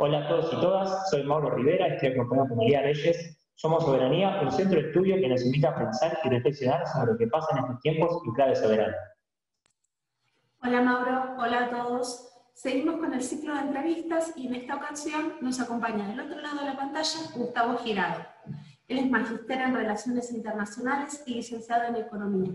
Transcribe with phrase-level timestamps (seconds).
[0.00, 3.36] Hola a todos y todas, soy Mauro Rivera, estoy acompañado por María Reyes.
[3.56, 7.18] Somos Soberanía, un centro de estudio que nos invita a pensar y reflexionar sobre lo
[7.18, 8.94] que pasa en estos tiempos y clave soberana.
[10.62, 12.32] Hola Mauro, hola a todos.
[12.54, 16.60] Seguimos con el ciclo de entrevistas y en esta ocasión nos acompaña del otro lado
[16.60, 18.24] de la pantalla Gustavo Girado.
[18.86, 22.52] Él es magíster en Relaciones Internacionales y licenciado en Economía.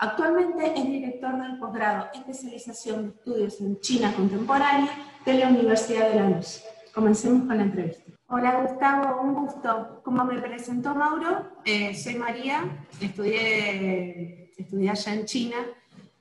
[0.00, 4.92] Actualmente es director del posgrado Especialización de Estudios en China Contemporánea
[5.26, 6.62] de la Universidad de La Luz.
[6.94, 8.04] Comencemos con la entrevista.
[8.28, 10.00] Hola Gustavo, un gusto.
[10.04, 15.56] Como me presentó Mauro, eh, soy María, estudié, estudié allá en China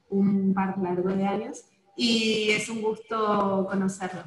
[0.09, 1.66] un par largo de años
[1.96, 4.23] y es un gusto conocerlo.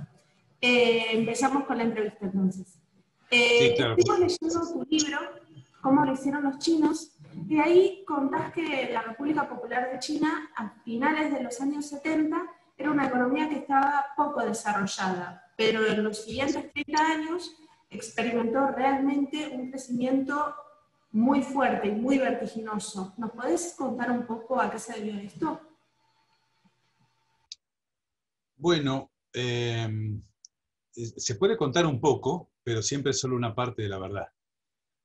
[0.60, 2.78] Eh, empezamos con la entrevista entonces.
[3.32, 5.18] Eh, Estuve leyendo tu libro,
[5.80, 7.16] Cómo lo hicieron los chinos,
[7.48, 12.42] y ahí contás que la República Popular de China a finales de los años 70
[12.76, 17.56] era una economía que estaba poco desarrollada, pero en los siguientes 30 años
[17.90, 20.54] experimentó realmente un crecimiento
[21.12, 23.14] muy fuerte y muy vertiginoso.
[23.18, 25.60] ¿Nos podés contar un poco a qué se debió esto?
[28.56, 30.22] Bueno, em,
[30.92, 34.28] se puede contar un poco, pero siempre es solo una parte de la verdad.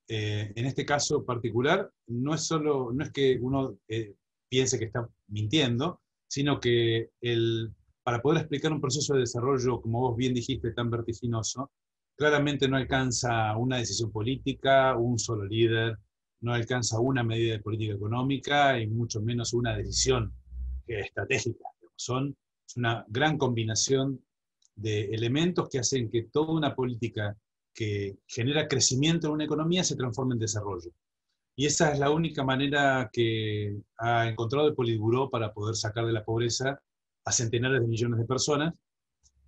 [0.08, 4.14] Eh, en este caso particular, no es, solo, no es que uno eh,
[4.48, 10.02] piense que está mintiendo, sino que el, para poder explicar un proceso de desarrollo, como
[10.02, 11.72] vos bien dijiste, tan vertiginoso,
[12.16, 15.98] claramente no alcanza una decisión política, un solo líder,
[16.42, 20.32] no alcanza una medida de política económica y mucho menos una decisión
[20.86, 21.66] estratégica.
[21.96, 22.36] Son
[22.76, 24.22] una gran combinación
[24.76, 27.36] de elementos que hacen que toda una política
[27.76, 30.92] que genera crecimiento en una economía se transforme en desarrollo.
[31.58, 36.14] Y esa es la única manera que ha encontrado el Politburó para poder sacar de
[36.14, 36.80] la pobreza
[37.26, 38.74] a centenares de millones de personas,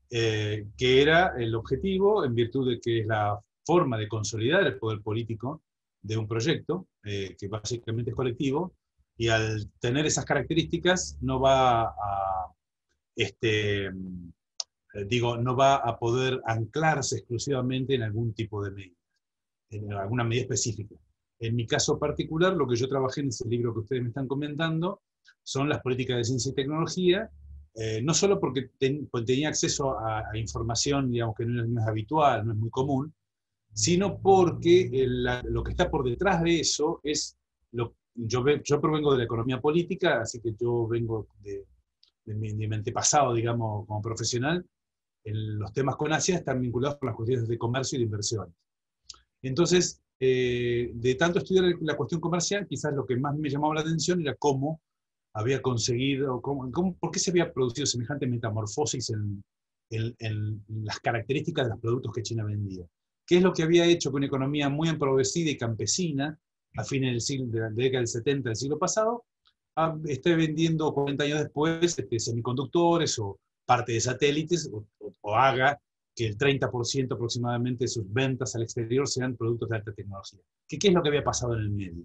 [0.10, 4.78] eh, que era el objetivo en virtud de que es la forma de consolidar el
[4.78, 5.64] poder político
[6.02, 8.74] de un proyecto, eh, que básicamente es colectivo,
[9.18, 12.54] y al tener esas características no va a
[13.16, 13.92] este,
[14.94, 18.96] eh, digo, no va a poder anclarse exclusivamente en algún tipo de medida,
[19.70, 20.96] en alguna medida específica.
[21.40, 24.28] En mi caso particular, lo que yo trabajé en ese libro que ustedes me están
[24.28, 25.02] comentando
[25.44, 27.30] son las políticas de ciencia y tecnología,
[27.76, 28.72] eh, no solo porque
[29.12, 33.14] pues, tenía acceso a, información, digamos, que no es, habitual, no es muy común,
[33.72, 34.90] sino porque
[35.44, 37.38] lo que está por detrás de eso es,
[37.74, 41.66] lo, yo, yo provengo de la economía política, así que yo vengo de,
[42.26, 44.66] de mi, de antepasado, digamos, como profesional,
[45.28, 48.56] en los temas con Asia están vinculados con las cuestiones de comercio y de inversiones.
[49.42, 53.82] Entonces, eh, de tanto estudiar la cuestión comercial, quizás lo que más me llamaba la
[53.82, 54.82] atención era cómo
[55.34, 59.44] había conseguido, cómo, por qué se había producido semejante metamorfosis en,
[59.90, 62.86] en, las características de los productos que China vendía.
[63.26, 66.40] ¿Qué es lo que había hecho que una economía muy empobrecida y campesina,
[66.78, 69.26] a fines del siglo, de la década del 70 del siglo pasado,
[70.06, 75.80] esté vendiendo 40 años después este, semiconductores o parte de satélites o, haga
[76.16, 80.40] que el 30% aproximadamente de sus ventas al exterior sean productos de alta tecnología.
[80.68, 82.04] ¿Qué, ¿Qué, es lo que había pasado en el medio?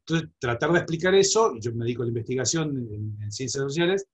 [0.00, 4.06] Entonces, tratar de explicar eso, yo me dedico a la investigación en, ciencias sociales,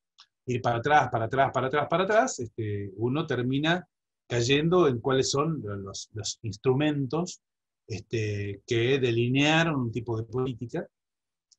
[0.46, 3.88] ir para atrás, para atrás, para atrás, para atrás, este, uno termina
[4.28, 7.42] cayendo en cuáles son los, los instrumentos
[7.86, 10.86] este, que delinearon un tipo de política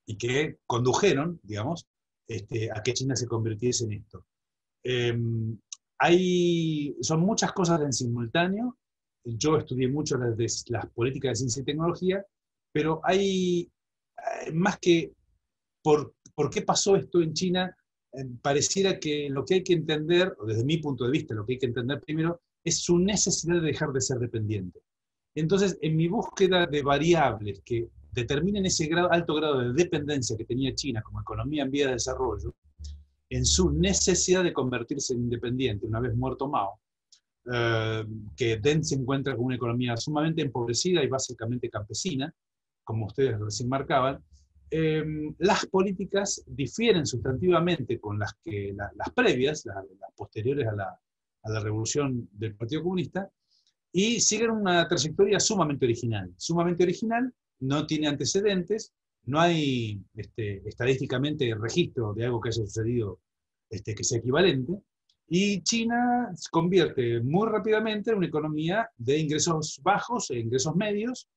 [0.06, 1.88] y que condujeron, digamos,
[2.28, 4.26] este, a que China se convirtiese en esto.
[4.84, 5.58] Em,
[6.00, 8.78] hay, son muchas cosas en simultáneo.
[9.24, 12.26] Yo estudié mucho las, las políticas de ciencia y tecnología,
[12.74, 13.72] pero hay
[14.18, 15.14] eh, más que
[15.82, 17.76] por, por qué pasó esto en China,
[18.14, 21.46] eh, pareciera que lo que hay que entender, o desde mi punto de vista, lo
[21.46, 24.82] que hay que entender primero, es su necesidad de dejar de ser dependiente.
[25.36, 30.76] Entonces, en mi búsqueda de variables que determinen ese alto grado de dependencia que tenía
[30.76, 32.54] China como economía en vía de desarrollo,
[33.30, 36.80] en su necesidad de convertirse en independiente una vez muerto Mao,
[37.52, 38.06] eh,
[38.36, 42.34] que Deng se encuentra con una economía sumamente empobrecida y básicamente campesina,
[42.84, 44.24] como ustedes recién marcaban,
[44.70, 45.04] eh,
[45.40, 49.86] las políticas difieren sustantivamente con las, que, las previas, las,
[50.16, 51.00] posteriores a la,
[51.44, 53.30] a la revolución del Partido Comunista,
[53.92, 58.94] y siguen una trayectoria sumamente original, sumamente original no tiene antecedentes,
[59.26, 63.20] no hay este, estadísticamente registro de algo que haya sucedido
[63.70, 64.74] este, que sea equivalente,
[65.28, 71.28] y China se convierte muy rápidamente en una economía de ingresos bajos e ingresos medios,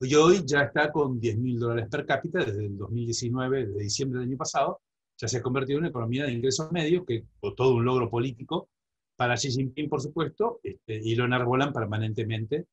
[0.00, 4.20] y hoy ya está con 10 mil dólares per cápita desde el 2019, desde diciembre
[4.20, 4.80] del año pasado,
[5.16, 8.10] ya se ha convertido en una economía de ingresos medios, que fue todo un logro
[8.10, 8.68] político
[9.16, 12.66] para Xi Jinping, por supuesto, este, y lo enarbolan permanentemente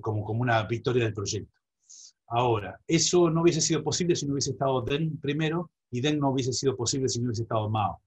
[0.00, 1.59] como, como una victoria del proyecto.
[2.30, 6.30] Ahora, eso no hubiese sido posible si no hubiese estado Deng primero, y Deng no
[6.30, 8.00] hubiese sido posible si no hubiese estado Mao.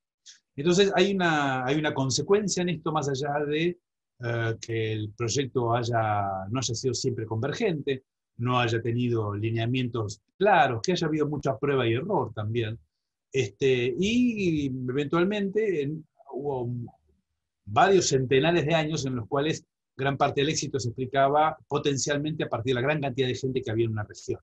[0.56, 3.78] Entonces hay una, hay una consecuencia en esto más allá de
[4.20, 8.04] eh, que el proyecto haya, no haya sido siempre convergente,
[8.38, 12.80] no haya tenido lineamientos claros, que haya habido mucha prueba y error también.
[13.32, 15.92] Este, y eventualmente
[16.32, 16.72] hubo
[17.66, 22.50] varios centenares de años en los cuales gran parte del éxito se explicaba potencialmente a
[22.50, 24.40] partir de la gran cantidad de gente que había en una región.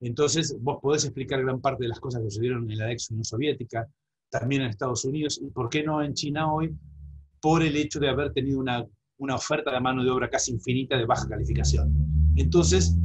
[0.00, 3.24] Entonces, vos podés explicar gran parte de las cosas que sucedieron en la ex Unión
[3.24, 3.88] Soviética,
[4.30, 6.74] también en Estados Unidos, y por qué no en China hoy,
[7.40, 8.86] por el hecho de haber tenido una,
[9.18, 11.92] una oferta de mano de obra casi infinita de baja calificación.
[12.34, 12.96] Entonces,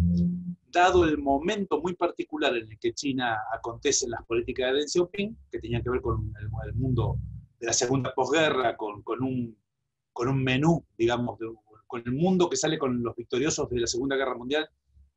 [0.71, 4.87] dado el momento muy particular en el que China acontece en las políticas de Deng
[4.87, 7.19] Xiaoping, que tenían que ver con el, mundo
[7.59, 9.57] de la segunda posguerra, con, con, un,
[10.13, 11.37] con un menú, digamos,
[11.87, 14.69] con el mundo que sale con los victoriosos de la Segunda Guerra Mundial,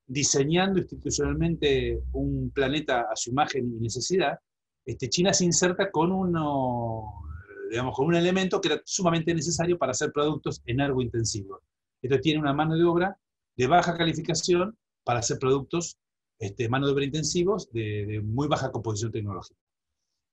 [0.07, 4.39] diseñando institucionalmente un planeta a su imagen y necesidad,
[4.85, 7.23] este, China se inserta con, uno,
[7.71, 11.61] digamos, con un elemento que era sumamente necesario para hacer productos energointensivos.
[12.03, 13.17] Esto tiene una mano de obra
[13.57, 15.99] de baja calificación para hacer productos,
[16.39, 19.61] este, mano de obra intensivos, de, muy baja composición tecnológica.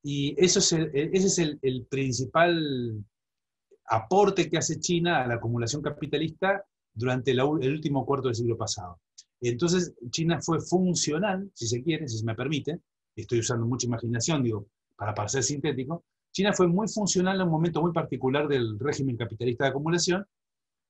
[0.02, 3.04] Y eso es ese es el, principal
[3.88, 6.64] aporte que hace China a la acumulación capitalista
[6.94, 9.00] durante el último cuarto del siglo pasado.
[9.40, 12.80] Entonces, China fue funcional, si se quiere, si se me permite,
[13.16, 17.82] estoy usando mucha imaginación, digo, para parecer sintético, China fue muy funcional en un momento
[17.82, 20.26] muy particular del régimen capitalista de acumulación,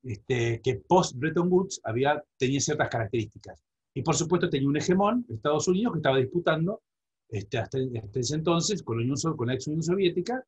[0.03, 3.61] este, que post-Bretton Woods había, tenía ciertas características.
[3.93, 6.81] Y por supuesto tenía un hegemón, Estados Unidos, que estaba disputando
[7.29, 7.79] este, hasta,
[8.13, 10.43] ese entonces con la, Unión, con la ex Unión Soviética,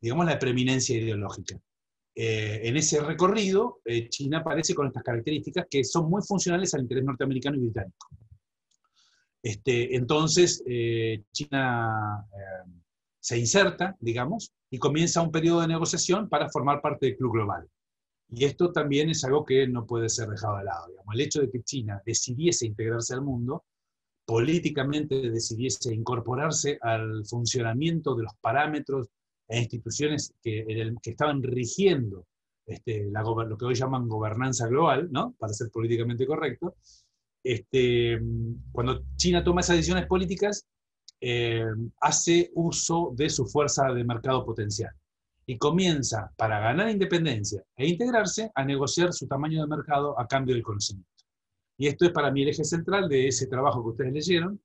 [0.00, 1.58] digamos, la preeminencia ideológica.
[2.14, 6.82] Eh, en ese recorrido, eh, China aparece con estas características que son muy funcionales al
[6.82, 8.08] interés norteamericano y británico.
[9.42, 12.26] Este, entonces, eh, China
[13.18, 17.68] se inserta, digamos, y comienza un periodo de negociación para formar parte del Club Global.
[18.28, 20.86] Y esto también es algo que no puede ser dejado de lado.
[20.88, 21.14] Digamos.
[21.14, 23.64] El hecho de que China decidiese integrarse al mundo,
[24.24, 29.08] políticamente decidiese incorporarse al funcionamiento de los parámetros
[29.52, 30.64] e instituciones que,
[31.02, 32.26] que estaban rigiendo
[32.66, 35.34] este, la, lo que hoy llaman gobernanza global, ¿no?
[35.38, 36.76] para ser políticamente correcto,
[37.44, 38.18] este,
[38.70, 40.66] cuando China toma esas decisiones políticas,
[41.20, 41.66] eh,
[42.00, 44.92] hace uso de su fuerza de mercado potencial
[45.44, 50.54] y comienza, para ganar independencia e integrarse, a negociar su tamaño de mercado a cambio
[50.54, 51.10] del conocimiento.
[51.76, 54.60] Y esto es para mí el eje central de ese trabajo que ustedes leyeron,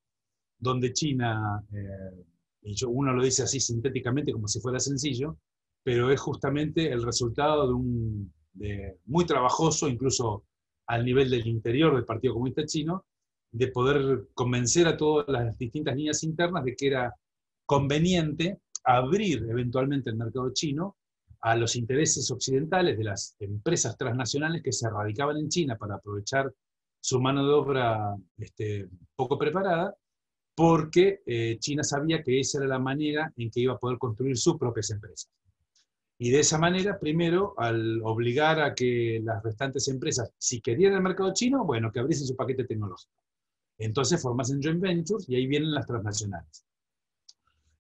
[0.60, 2.26] donde China, eh,
[2.62, 5.38] y uno lo dice así sintéticamente como si fuera sencillo,
[5.84, 8.34] pero es justamente el resultado de un
[9.06, 10.44] muy trabajoso, incluso
[10.88, 13.06] al nivel del interior del Partido Comunista Chino,
[13.52, 17.16] de poder convencer a todas las distintas líneas internas de que era
[17.66, 20.98] conveniente abrir eventualmente el mercado chino
[21.42, 26.52] a los intereses occidentales de las empresas transnacionales que se radicaban en China para aprovechar
[27.00, 29.96] su mano de obra este, poco preparada,
[30.58, 34.36] porque eh, China sabía que esa era la manera en que iba a poder construir
[34.38, 35.30] sus propias empresas.
[36.18, 41.04] Y de esa manera, primero, al obligar a que las restantes empresas, si querían el
[41.04, 43.14] mercado chino, bueno, que abriesen su paquete tecnológico.
[43.78, 46.66] Entonces formasen joint ventures y ahí vienen las transnacionales.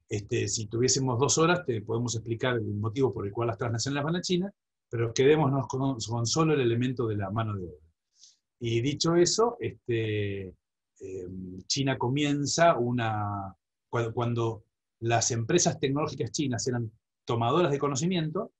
[0.07, 4.05] Este, si tuviésemos dos horas, te podemos explicar el motivo por el cual las transnacionales
[4.05, 4.53] van a China,
[4.87, 7.87] pero quedémonos con, solo el elemento de la mano de obra.
[8.59, 10.53] Y dicho eso, este,
[10.99, 13.55] em, China comienza una...
[13.89, 14.63] Cuando, cuando,
[14.99, 16.91] las empresas tecnológicas chinas eran
[17.23, 18.53] tomadoras de conocimiento,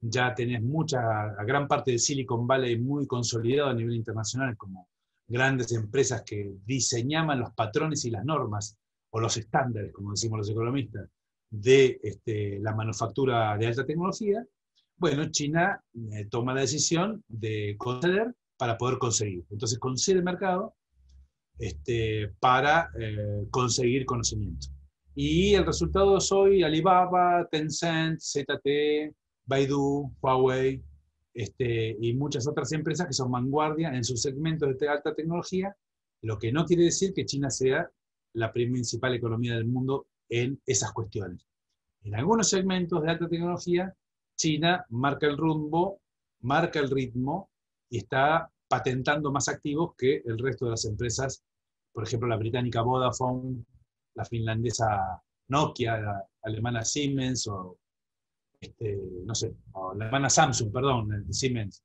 [0.00, 1.00] ya tenés mucha,
[1.44, 4.88] gran parte del Silicon Valley muy consolidado a nivel internacional como
[5.26, 8.76] grandes empresas que diseñaban los patrones y las normas
[9.10, 11.08] o los estándares, como decimos los economistas,
[11.50, 14.44] de este, la manufactura de alta tecnología,
[14.96, 15.82] bueno, China
[16.12, 19.44] eh, toma la decisión de conceder para poder conseguir.
[19.50, 20.74] Entonces concede mercado
[21.60, 24.68] este, para eh, conseguir conocimiento.
[25.14, 29.14] Y el resultado es hoy Alibaba, Tencent, ZTE,
[29.44, 30.82] Baidu, Huawei
[31.34, 35.76] este, y muchas otras empresas que son vanguardia en sus segmentos de alta tecnología,
[36.22, 37.90] lo que no quiere decir que China sea
[38.32, 41.46] la principal economía del mundo en esas cuestiones.
[42.02, 43.94] En algunos segmentos de alta tecnología,
[44.36, 46.00] China marca el rumbo,
[46.40, 47.50] marca el ritmo
[47.90, 51.42] y está patentando más activos que el resto de las empresas
[51.92, 53.64] por ejemplo, la británica Vodafone,
[54.14, 57.78] la finlandesa Nokia, la alemana Siemens, o
[58.60, 59.54] este, no sé,
[59.96, 61.82] la alemana Samsung, perdón, Siemens,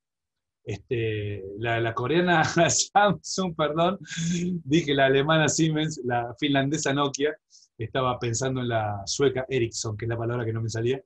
[0.63, 2.43] este, la, coreana
[2.93, 3.99] Samsung, perdón,
[4.63, 7.35] dije la alemana Siemens, la finlandesa Nokia,
[7.77, 11.01] estaba pensando en la sueca Ericsson, que es la palabra que no me salía,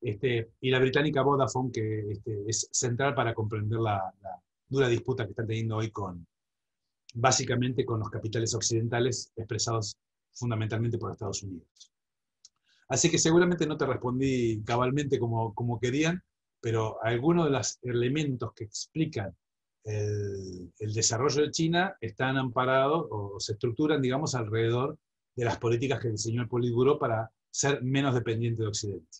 [0.00, 4.12] este, y la británica Vodafone, que este, es central para comprender la,
[4.68, 6.26] dura disputa que están teniendo hoy con,
[7.14, 9.96] básicamente con los capitales occidentales expresados
[10.32, 11.92] fundamentalmente por Estados Unidos.
[12.88, 16.22] Así que seguramente no te respondí cabalmente como, como querían,
[16.60, 19.34] pero algunos de los elementos que explican
[19.84, 24.98] el, desarrollo de China están amparados o se estructuran, digamos, alrededor
[25.34, 29.18] de las políticas que diseñó el Politburo para ser menos dependiente de Occidente.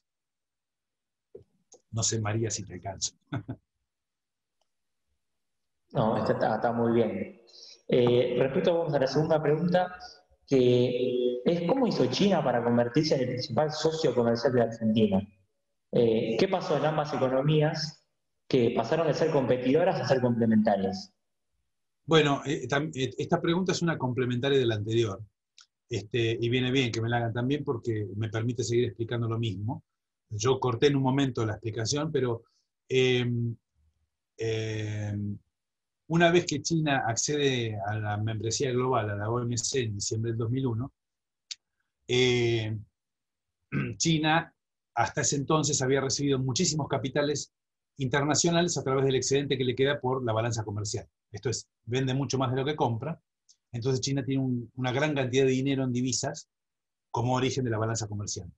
[1.93, 3.15] No sé, María, si te alcanzo.
[5.93, 7.41] no, está, está, muy bien.
[7.93, 9.97] Eh, respecto vamos a la segunda pregunta,
[10.47, 15.29] que es cómo hizo China para convertirse en el principal socio comercial de Argentina.
[15.91, 18.07] Eh, ¿Qué pasó en ambas economías
[18.47, 21.13] que pasaron de ser competidoras a ser complementarias?
[22.07, 22.69] Bueno, eh,
[23.19, 25.21] esta pregunta es una complementaria de la anterior.
[25.89, 29.41] Este, y viene bien que me la hagan también porque me permite seguir explicando lo
[29.41, 29.83] mismo.
[30.29, 32.45] Yo corté en un momento la explicación, pero
[32.89, 33.57] em,
[34.37, 35.37] em,
[36.11, 40.39] una vez que China accede a la membresía global, a la OMC en diciembre del
[40.39, 40.93] 2001,
[42.09, 42.85] em,
[43.97, 44.53] China
[44.97, 47.53] hasta ese entonces había recibido muchísimos capitales
[47.99, 51.09] internacionales a través del excedente que le queda por la balanza comercial.
[51.31, 53.21] Esto es, vende mucho más de lo que compra,
[53.71, 56.49] entonces China tiene una gran cantidad de dinero en divisas
[57.13, 58.53] como origen de la balanza comercial.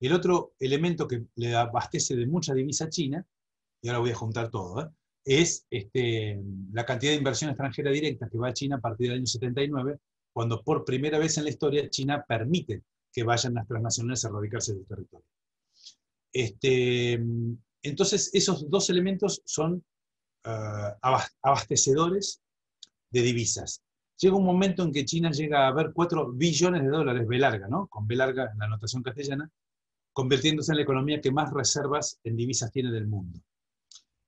[0.00, 3.26] El otro elemento que le abastece de mucha divisa a China,
[3.82, 4.88] y ahora voy a juntar todo, ¿eh?
[5.26, 6.40] Es este,
[6.72, 9.98] la cantidad de inversión extranjera directa que va a China a partir del año 79,
[10.32, 14.72] cuando por primera vez en la historia China permite que vayan las transnacionales a radicarse
[14.72, 15.26] su territorio.
[16.32, 17.20] Este,
[17.82, 19.84] entonces, esos dos elementos son
[20.44, 22.40] uh, abastecedores
[23.10, 23.82] de divisas.
[24.18, 27.66] Llega un momento en que China llega a ver 4 billones de dólares, B larga,
[27.68, 27.88] ¿no?
[27.88, 29.50] Con B larga en la notación castellana,
[30.12, 33.40] convirtiéndose en la economía que más reservas en divisas tiene del mundo.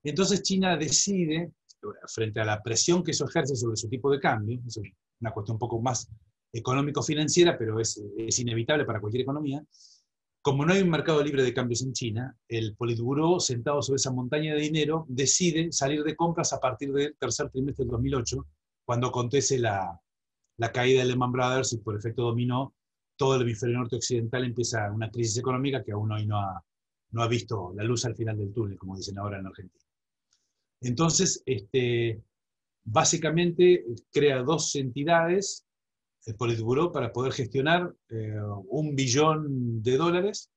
[0.03, 1.51] Entonces China decide,
[2.07, 4.79] frente a la presión que eso ejerce sobre su tipo de cambio, es
[5.19, 6.09] una cuestión un poco más
[6.53, 8.01] económico-financiera, pero es,
[8.39, 9.63] inevitable para cualquier economía,
[10.41, 14.11] como no hay un mercado libre de cambios en China, el Politburo, sentado sobre esa
[14.11, 18.47] montaña de dinero, decide salir de compras a partir del tercer trimestre del 2008,
[18.85, 19.99] cuando acontece la,
[20.57, 22.73] la caída de Lehman Brothers y por efecto dominó,
[23.17, 26.63] todo el hemisferio norte occidental empieza una crisis económica que aún hoy no ha,
[27.11, 29.88] no ha visto la luz al final del túnel, como dicen ahora en Argentina.
[30.81, 32.21] Entonces, este,
[32.83, 35.65] básicamente crea dos entidades
[36.25, 40.51] el Politburo para poder gestionar eh, un billón de dólares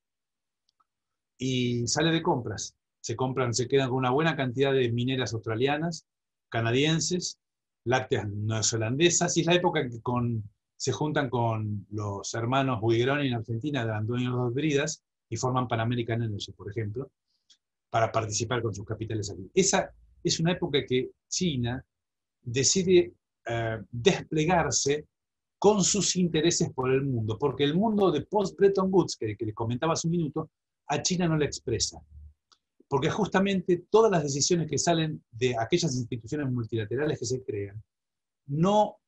[1.38, 2.76] y sale de compras.
[3.00, 6.07] Se compran, se quedan con una buena cantidad de mineras australianas,
[6.49, 7.38] canadienses,
[7.85, 10.45] lácteas neozelandesas, y es la época en que con,
[10.76, 15.81] se juntan con los hermanos Buigroni en Argentina, de Antonio Dos Bridas, y forman Pan
[15.81, 17.11] American Energy, por ejemplo,
[17.91, 19.50] para participar con sus capitales aquí.
[19.55, 21.85] Esa es una época que China
[22.43, 23.14] decide
[23.47, 25.07] eh, desplegarse
[25.59, 29.55] con sus intereses por el mundo, porque el mundo de post-Bretton Woods, que, que les
[29.55, 30.50] comentaba hace un minuto,
[30.88, 32.00] a China no le expresa.
[32.88, 37.83] Porque justamente todas las decisiones que salen de aquellas instituciones multilaterales que se crean
[38.47, 38.99] no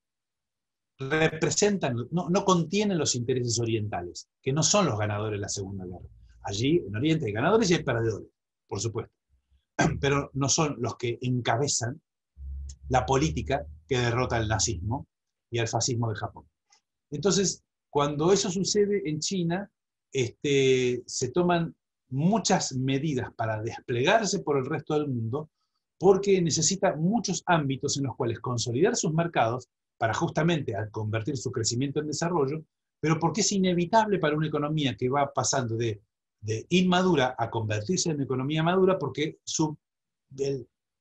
[0.98, 5.84] representan, no, no contienen los intereses orientales, que no son los ganadores de la Segunda
[5.84, 6.08] Guerra.
[6.42, 8.28] Allí en Oriente hay ganadores y hay perdedores,
[8.68, 9.12] por supuesto,
[10.00, 12.00] pero no son los que encabezan
[12.88, 15.06] la política que derrota el nazismo
[15.50, 16.46] y al fascismo de Japón.
[17.10, 19.70] Entonces, cuando eso sucede en China,
[20.12, 21.74] este, se toman
[22.10, 25.50] muchas medidas para desplegarse por el resto del mundo,
[25.98, 32.00] porque necesita muchos ámbitos en los cuales consolidar sus mercados para justamente convertir su crecimiento
[32.00, 32.64] en desarrollo,
[33.00, 36.00] pero porque es inevitable para una economía que va pasando de,
[36.44, 39.76] de inmadura a convertirse en economía madura, porque su,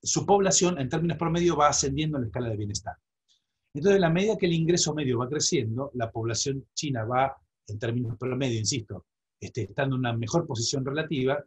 [0.02, 2.96] su población en términos promedio va ascendiendo en la escala de bienestar.
[3.76, 7.36] Entonces, a medida que el ingreso medio va creciendo, la población china va,
[7.68, 9.06] en términos promedio, insisto,
[9.40, 11.44] este, estando en una mejor posición relativa,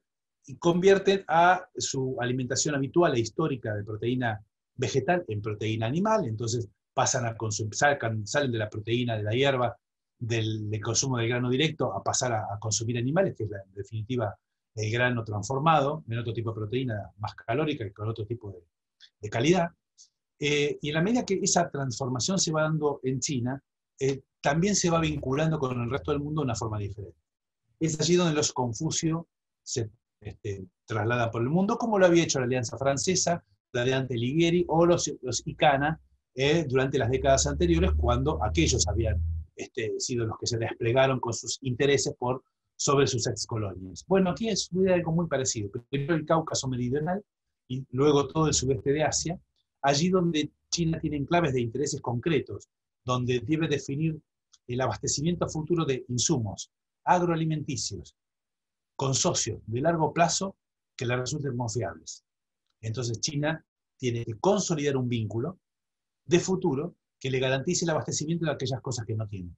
[0.48, 6.68] y convierten a su alimentación habitual e histórica de proteína vegetal en proteína animal, entonces
[6.92, 9.76] pasan a consumir, salen de la proteína de la hierba,
[10.18, 14.34] del, consumo del grano directo, a pasar a, consumir animales, que es en definitiva
[14.74, 18.54] el grano transformado en otro tipo de proteína más calórica y con otro tipo
[19.20, 19.70] de calidad.
[20.38, 23.62] Eh, y en la medida que esa transformación se va dando en China,
[23.98, 27.18] eh, también se va vinculando con el resto del mundo de una forma diferente.
[27.80, 29.28] Es allí donde los Confucio
[29.62, 33.94] se este, trasladan por el mundo, como lo había hecho la Alianza Francesa, la de
[33.94, 36.00] Ante Ligueri o los, los Icana
[36.34, 39.22] eh, durante las décadas anteriores, cuando aquellos habían
[39.56, 42.44] este, sido los que se desplegaron con sus intereses por,
[42.76, 44.04] sobre sus excolonias.
[44.06, 45.70] Bueno, aquí es algo muy parecido.
[45.88, 47.24] Primero el Cáucaso Meridional
[47.68, 49.40] y luego todo el sudeste de Asia,
[49.82, 52.68] allí donde China tiene enclaves de intereses concretos,
[53.04, 54.20] donde debe definir
[54.66, 56.70] el abastecimiento futuro de insumos
[57.04, 58.14] agroalimenticios
[58.96, 60.56] con socios de largo plazo
[60.96, 62.24] que le resulten confiables.
[62.80, 63.64] Entonces China
[63.96, 65.58] tiene que consolidar un vínculo
[66.24, 66.96] de futuro
[67.26, 69.50] que le garantice el abastecimiento de aquellas cosas que no tiene.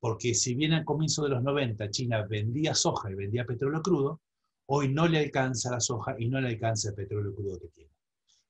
[0.00, 4.22] Porque si bien al comienzo de los 90 China vendía soja y vendía petróleo crudo,
[4.66, 7.92] hoy no le alcanza la soja y no le alcanza el petróleo crudo que tiene.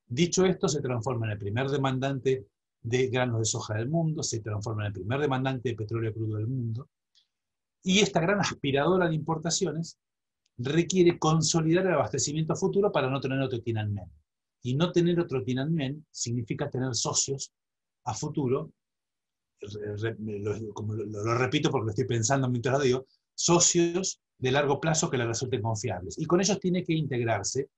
[0.07, 2.47] Dicho esto, se transforma en el primer demandante
[2.81, 6.39] de granos de soja del mundo, se transforma en el primer demandante de petróleo crudo
[6.39, 6.89] del mundo,
[7.83, 9.99] y esta gran aspiradora de importaciones
[10.57, 14.11] requiere consolidar el abastecimiento futuro para no tener otro Tiananmen.
[14.63, 17.53] Y no tener otro Tiananmen significa tener socios
[18.05, 18.73] a futuro,
[19.61, 20.55] lo,
[21.07, 25.27] lo, repito porque lo estoy pensando mientras lo digo, socios de largo plazo que le
[25.27, 26.19] resulten confiables.
[26.19, 27.69] Y con ellos tiene que integrarse,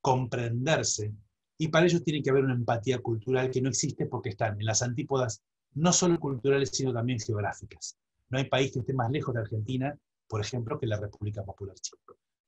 [0.00, 1.12] comprenderse,
[1.58, 4.66] y para ellos tiene que haber una empatía cultural que no existe porque están en
[4.66, 5.42] las antípodas
[5.74, 7.98] no solo culturales, sino también geográficas.
[8.30, 9.96] No hay país que esté más lejos de Argentina,
[10.28, 12.00] por ejemplo, que la República Popular China.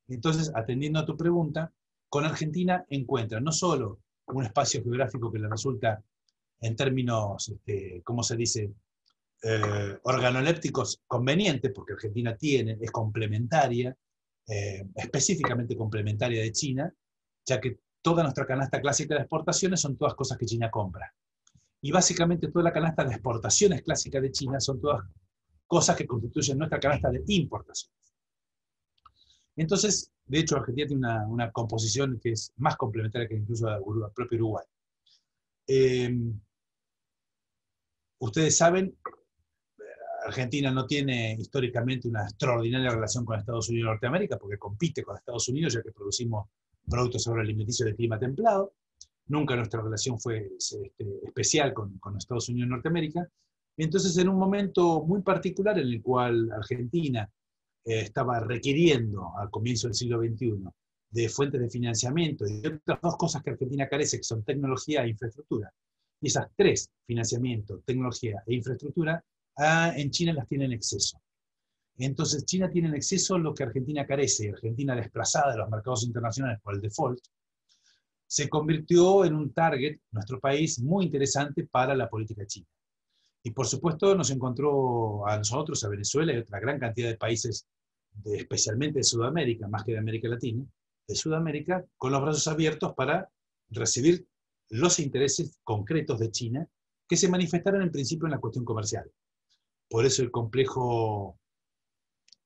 [0.08, 1.72] Entonces, atendiendo a tu pregunta,
[2.08, 6.02] con Argentina encuentra no solo un espacio geográfico que le resulta,
[6.60, 8.70] en términos, este, ¿cómo se dice?,
[9.42, 13.96] eh, organolépticos conveniente, porque Argentina tiene, es complementaria,
[14.46, 16.92] eh, específicamente complementaria de China,
[17.46, 21.14] ya que toda nuestra canasta clásica de exportaciones son todas cosas que China compra.
[21.80, 25.02] Y básicamente toda la canasta de exportaciones clásica de China son todas
[25.66, 27.96] cosas que constituyen nuestra canasta de importaciones.
[29.56, 34.38] Entonces, de hecho, Argentina tiene una, composición que es más complementaria que incluso la propio
[34.38, 34.64] Uruguay.
[35.66, 36.40] Em,
[38.20, 38.96] ustedes saben,
[40.24, 45.16] Argentina no tiene históricamente una extraordinaria relación con Estados Unidos y Norteamérica porque compite con
[45.16, 46.48] Estados Unidos ya que producimos
[46.88, 48.74] productos agroalimenticios de clima templado.
[49.26, 53.28] Nunca nuestra relación fue este, especial con, con, Estados Unidos y Norteamérica.
[53.76, 57.30] Entonces, en un momento muy particular en el cual Argentina
[57.84, 60.64] eh, estaba requiriendo al comienzo del siglo XXI
[61.10, 65.10] de fuentes de financiamiento y otras dos cosas que Argentina carece, que son tecnología e
[65.10, 65.72] infraestructura.
[66.20, 69.24] Y esas tres, financiamiento, tecnología e infraestructura,
[69.56, 71.20] ah, en China las tiene en exceso.
[71.96, 74.50] Entonces China tiene en exceso lo que Argentina carece.
[74.50, 77.20] Argentina, desplazada de los mercados internacionales por el default,
[78.26, 82.66] se convirtió en un target, nuestro país, muy interesante para la política china.
[83.42, 87.16] Y por supuesto nos encontró a nosotros, a Venezuela y a otra gran cantidad de
[87.16, 87.66] países,
[88.24, 90.64] especialmente de Sudamérica, más que de América Latina,
[91.08, 93.28] de Sudamérica, con los brazos abiertos para
[93.70, 94.26] recibir
[94.70, 96.66] los intereses concretos de China
[97.08, 99.10] que se manifestaron en principio en la cuestión comercial.
[99.88, 101.38] Por eso el complejo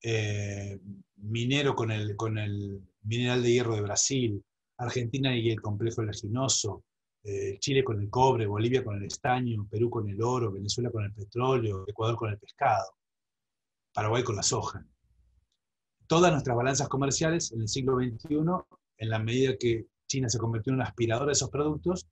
[0.02, 0.80] eh,
[1.16, 4.42] minero con el, mineral de hierro de Brasil,
[4.78, 6.84] Argentina y el complejo leginoso,
[7.22, 11.04] eh, Chile con el cobre, Bolivia con el estaño, Perú con el oro, Venezuela con
[11.04, 12.94] el petróleo, Ecuador con el pescado,
[13.92, 14.84] Paraguay con la soja.
[16.06, 18.36] Todas nuestras balanzas comerciales en el siglo XXI,
[18.98, 22.06] en la medida que China se convirtió en una aspiradora de esos productos,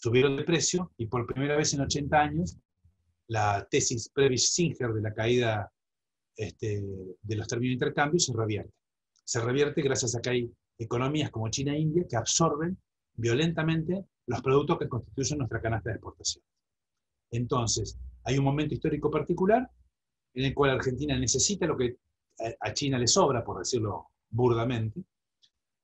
[0.00, 2.56] subieron de precio y por primera vez en 80 años,
[3.28, 5.70] la tesis Previs-Singer de la caída
[6.36, 6.82] este,
[7.20, 8.72] de los términos de intercambio se revierte.
[9.24, 12.78] Se revierte gracias a que hay economías como China e India que absorben
[13.14, 16.44] violentamente los productos que constituyen nuestra canasta de exportación.
[17.30, 19.68] Entonces, hay un momento histórico particular
[20.34, 21.96] en el cual Argentina necesita lo que
[22.60, 25.02] a China le sobra, por decirlo burdamente,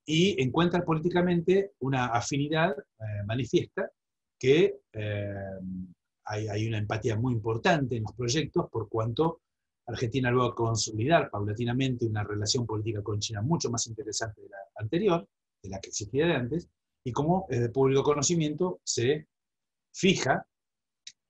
[0.06, 3.90] y encuentra políticamente una afinidad eh, manifiesta
[4.44, 5.34] que eh,
[6.24, 9.40] hay, hay, una empatía muy importante en los proyectos por cuanto
[9.86, 15.26] Argentina luego consolidar paulatinamente una relación política con China mucho más interesante de la anterior,
[15.62, 16.68] de la que existía de antes,
[17.04, 19.28] y como es de público conocimiento se
[19.94, 20.46] fija,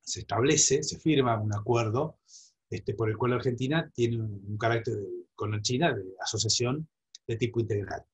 [0.00, 2.18] se establece, se firma un acuerdo
[2.68, 4.96] este, por el cual Argentina tiene un, carácter
[5.37, 6.88] con China de asociación
[7.29, 8.05] de tipo integral.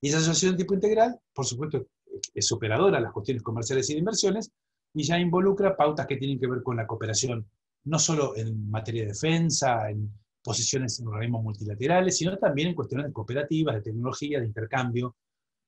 [0.00, 1.86] Y esa asociación de tipo integral, por supuesto,
[2.34, 4.50] es superadora a las cuestiones comerciales y de inversiones,
[4.94, 7.46] y ya involucra pautas que tienen que ver con la cooperación
[7.84, 13.06] no solo en materia de defensa, en posiciones en organismos multilaterales, sino también en cuestiones
[13.06, 15.16] de cooperativas, de tecnología, de intercambio,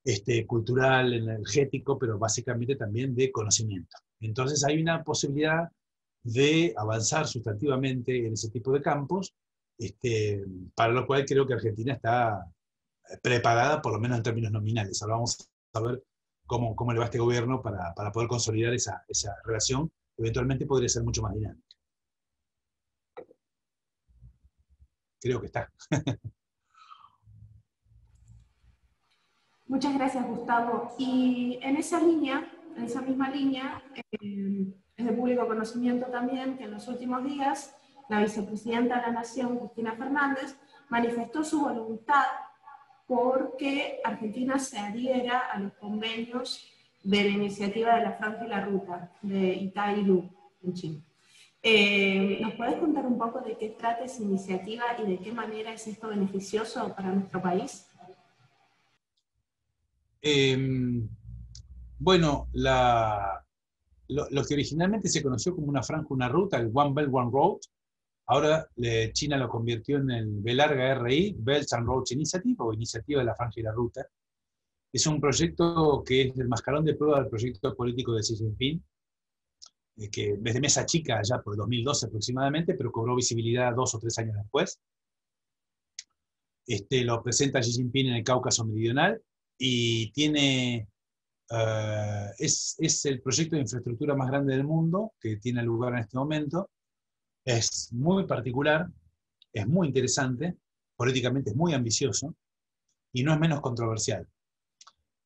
[0.05, 3.97] este, cultural, energético, pero básicamente también de conocimiento.
[4.21, 5.69] Entonces hay una posibilidad
[6.25, 9.35] de avanzar sustantivamente en ese tipo de campos,
[9.79, 12.47] este, para lo cual creo que Argentina está
[13.23, 15.03] preparada, por lo menos en términos nominales.
[15.03, 16.03] Ahora vamos a ver
[16.53, 20.91] cómo, cómo le va este gobierno para, para poder consolidar esa, esa relación, eventualmente podría
[20.91, 21.67] ser mucho más dinámica.
[25.19, 25.73] Creo que está.
[29.67, 30.95] Muchas gracias, Gustavo.
[30.99, 36.65] Y en esa línea, en esa misma línea, eh, es de público conocimiento también que
[36.65, 37.75] en los últimos días
[38.11, 40.59] la vicepresidenta de la Nación, Cristina Fernández,
[40.91, 42.27] manifestó su voluntad
[43.13, 46.67] porque Argentina se adhiera a los convenios
[47.05, 50.31] de la iniciativa de la Franja y la Ruta de Itailu
[50.63, 51.01] en China.
[51.63, 55.75] Eh, ¿Nos puedes contar un poco de qué trata esa iniciativa y de qué manera
[55.75, 57.87] es esto beneficioso para nuestro país?
[60.23, 61.07] Em,
[61.99, 67.31] bueno, lo, que originalmente se conoció como una franja, una ruta, el One Belt, One
[67.31, 67.59] Road,
[68.27, 68.69] ahora
[69.13, 73.27] China lo convirtió en el B larga RI, Belt and Roads Initiative, o Iniciativa de
[73.27, 74.07] la Franja y la Ruta.
[74.93, 78.85] Es un proyecto que es el mascarón de prueba del proyecto político de Xi Jinping,
[79.97, 84.19] eh, que desde Mesa Chica, ya por 2012 aproximadamente, pero cobró visibilidad dos o tres
[84.19, 84.79] años después.
[86.67, 89.21] Este, lo presenta Xi Jinping en el Cáucaso Meridional
[89.59, 90.89] y tiene,
[91.51, 96.01] eh, es, es, el proyecto de infraestructura más grande del mundo que tiene lugar en
[96.01, 96.69] este momento.
[97.45, 98.89] Es muy particular,
[99.53, 100.57] es muy interesante,
[100.97, 102.35] políticamente es muy ambicioso
[103.13, 104.27] y no es menos controversial.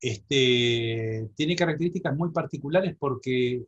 [0.00, 3.64] Este, tiene características muy particulares porque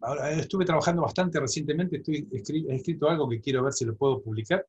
[0.00, 2.28] ahora estuve trabajando bastante recientemente, estoy,
[2.68, 4.66] he escrito algo que quiero ver si lo puedo publicar.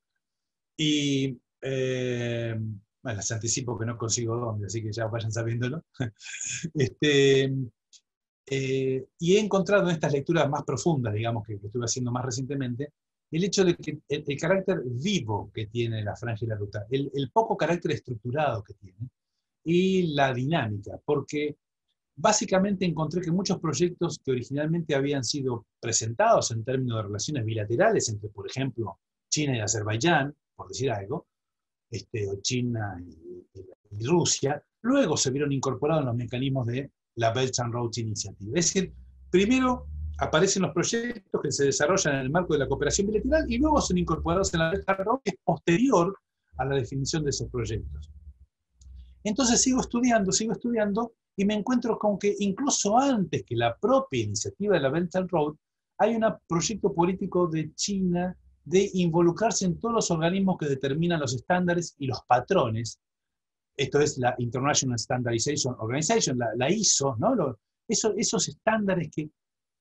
[0.78, 2.56] Y eh,
[3.02, 5.84] bueno, les anticipo que no consigo dónde, así que ya vayan sabiéndolo.
[6.74, 7.54] este,
[8.50, 12.94] eh, y he encontrado en estas lecturas más profundas, digamos, que, estuve haciendo más recientemente,
[13.32, 17.12] el hecho de que el, carácter vivo que tiene la franja y la ruta, el,
[17.14, 19.10] el, poco carácter estructurado que tiene
[19.64, 21.58] y la dinámica, porque
[22.16, 28.10] básicamente encontré que muchos proyectos que originalmente habían sido presentados en términos de relaciones bilaterales
[28.10, 31.28] entre, por ejemplo, China y Azerbaiyán, por decir algo,
[31.90, 37.60] este, o China y, Rusia, luego se vieron incorporados en los mecanismos de la Belt
[37.60, 38.52] and Road Initiative.
[38.60, 38.94] Es decir,
[39.30, 39.86] primero
[40.20, 43.82] aparecen los proyectos que se desarrollan en el marco de la cooperación bilateral y luego
[43.82, 46.18] son incorporados en la Belt and Road, que es posterior
[46.58, 48.12] a la definición de esos proyectos.
[49.24, 54.24] Entonces sigo estudiando, sigo estudiando y me encuentro con que incluso antes que la propia
[54.24, 55.56] iniciativa de la Belt and Road,
[55.98, 61.34] hay un proyecto político de China de involucrarse en todos los organismos que determinan los
[61.34, 63.00] estándares y los patrones.
[63.80, 67.58] Esto es la International Standardization Organization, la, ISO, ¿no?
[67.88, 69.30] esos estándares que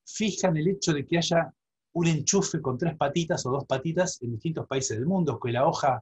[0.07, 1.53] fijan el hecho de que haya
[1.95, 5.67] un enchufe con tres patitas o dos patitas en distintos países del mundo, que la
[5.67, 6.01] hoja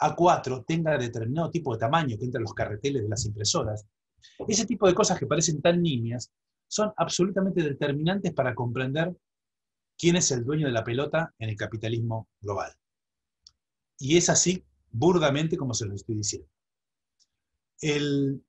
[0.00, 3.86] A4 tenga determinado tipo de tamaño que entra en los carreteles de las impresoras.
[4.48, 6.32] Ese tipo de cosas que parecen tan niñas
[6.66, 9.16] son absolutamente determinantes para comprender
[9.96, 12.72] quién es el dueño de la pelota en el capitalismo global.
[14.00, 16.48] Y es así, burdamente, como se lo estoy diciendo.
[17.80, 18.42] El,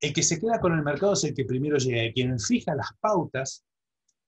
[0.00, 2.90] que se queda con el mercado es el que primero llega, y quien fija las
[3.00, 3.64] pautas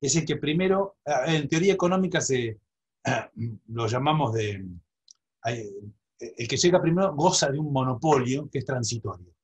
[0.01, 2.59] es el que primero, ah, en teoría económica se,
[3.69, 4.67] lo llamamos de,
[5.45, 9.35] el que llega primero goza de un monopolio que es transitorio.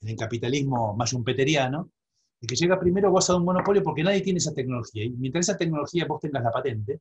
[0.00, 1.90] En el capitalismo mayumpeteriano,
[2.40, 5.04] el que llega primero goza de un monopolio porque nadie tiene esa tecnología.
[5.04, 7.00] Y mientras esa tecnología vos tengas la patente,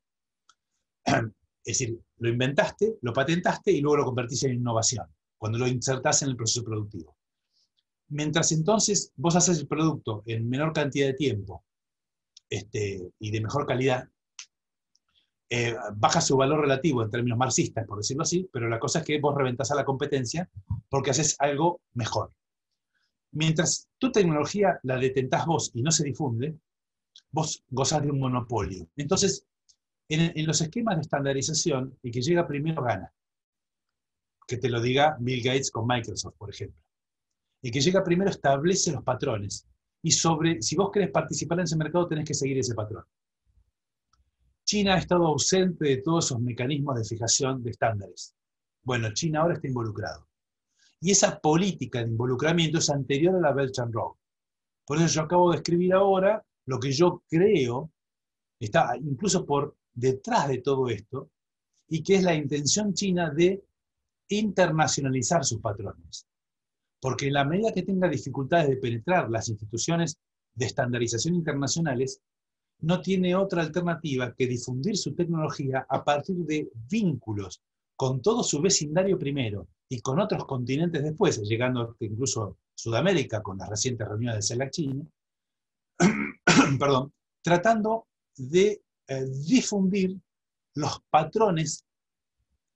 [1.05, 1.23] es
[1.63, 5.07] decir, lo inventaste, lo patentaste y luego lo convertís en innovación,
[5.45, 7.15] cuando lo insertás en el proceso productivo.
[8.07, 11.63] Mientras entonces vos haces el producto en menor cantidad de tiempo
[12.49, 14.09] este, y de mejor calidad,
[15.51, 19.05] eh, baja su valor relativo en términos marxistas, por decirlo así, pero la cosa es
[19.05, 20.49] que vos reventás a la competencia
[20.89, 22.33] porque haces algo mejor.
[23.29, 26.57] Mientras tu tecnología la detentás vos y no se difunde,
[27.29, 28.87] vos gozás de un monopolio.
[28.95, 29.45] Entonces,
[30.09, 33.13] en, los esquemas de estandarización, el que llega primero gana.
[34.47, 36.81] Que te lo diga Bill Gates con Microsoft, por ejemplo.
[37.61, 39.67] El que llega primero establece los patrones.
[40.03, 43.03] Y sobre, si vos querés participar en ese mercado, tenés que seguir ese patrón.
[44.63, 48.35] China ha estado ausente de todos esos mecanismos de fijación de estándares.
[48.83, 50.27] Bueno, China ahora está involucrado.
[51.01, 54.13] Y esa política de involucramiento es anterior a la Belt and Road.
[54.85, 57.91] Por eso yo acabo de escribir ahora lo que yo creo
[58.59, 61.29] está incluso por detrás de todo esto,
[61.87, 63.63] y que es la intención china de
[64.29, 66.25] internacionalizar sus patrones.
[67.01, 70.17] porque en la medida que tenga dificultades de penetrar las instituciones
[70.55, 72.19] de estandarización internacionales,
[72.81, 77.61] no tiene otra alternativa que difundir su tecnología a partir de vínculos
[77.95, 83.57] con todo su vecindario primero y con otros continentes después, llegando incluso a Sudamérica con
[83.57, 85.05] las recientes reuniones de CELAC China,
[87.43, 90.19] tratando de eh, difundir
[90.75, 91.85] los patrones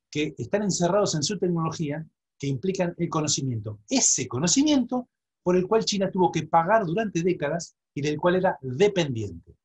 [0.10, 2.06] que están encerrados en su tecnología
[2.38, 3.80] que implican el conocimiento.
[3.90, 5.10] Ese conocimiento
[5.44, 9.56] por el cual China tuvo que pagar durante décadas y del cual era dependiente.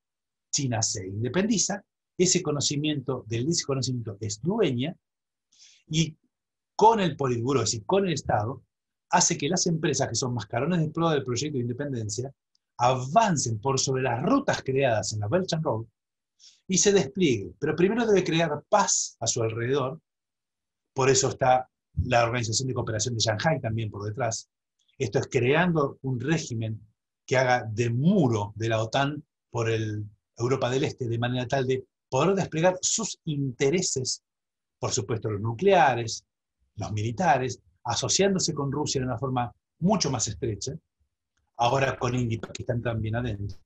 [0.51, 1.85] China se independiza,
[2.17, 4.97] ese conocimiento del desconocimiento es dueña
[5.89, 6.17] y
[6.77, 8.63] con el Politburo, es decir, con el Estado,
[9.11, 12.33] hace que las empresas que son mascarones de prueba del proyecto de independencia
[12.79, 15.85] avancen por sobre las rutas creadas en la Belt and Road
[16.67, 17.53] y se despliegue.
[17.59, 20.01] Pero primero debe crear paz a su alrededor,
[20.95, 21.69] por eso está
[22.05, 24.49] la Organización de Cooperación de Shanghai también por detrás.
[24.97, 26.81] Esto es creando un régimen
[27.27, 29.69] que haga de muro de la OTAN por
[30.37, 34.23] Europa del Este, de manera tal de poder desplegar sus intereses,
[34.79, 36.25] por supuesto los nucleares,
[36.77, 40.73] los militares, asociándose con Rusia de una forma mucho más estrecha,
[41.57, 43.59] ahora con India y Pakistán también adentro.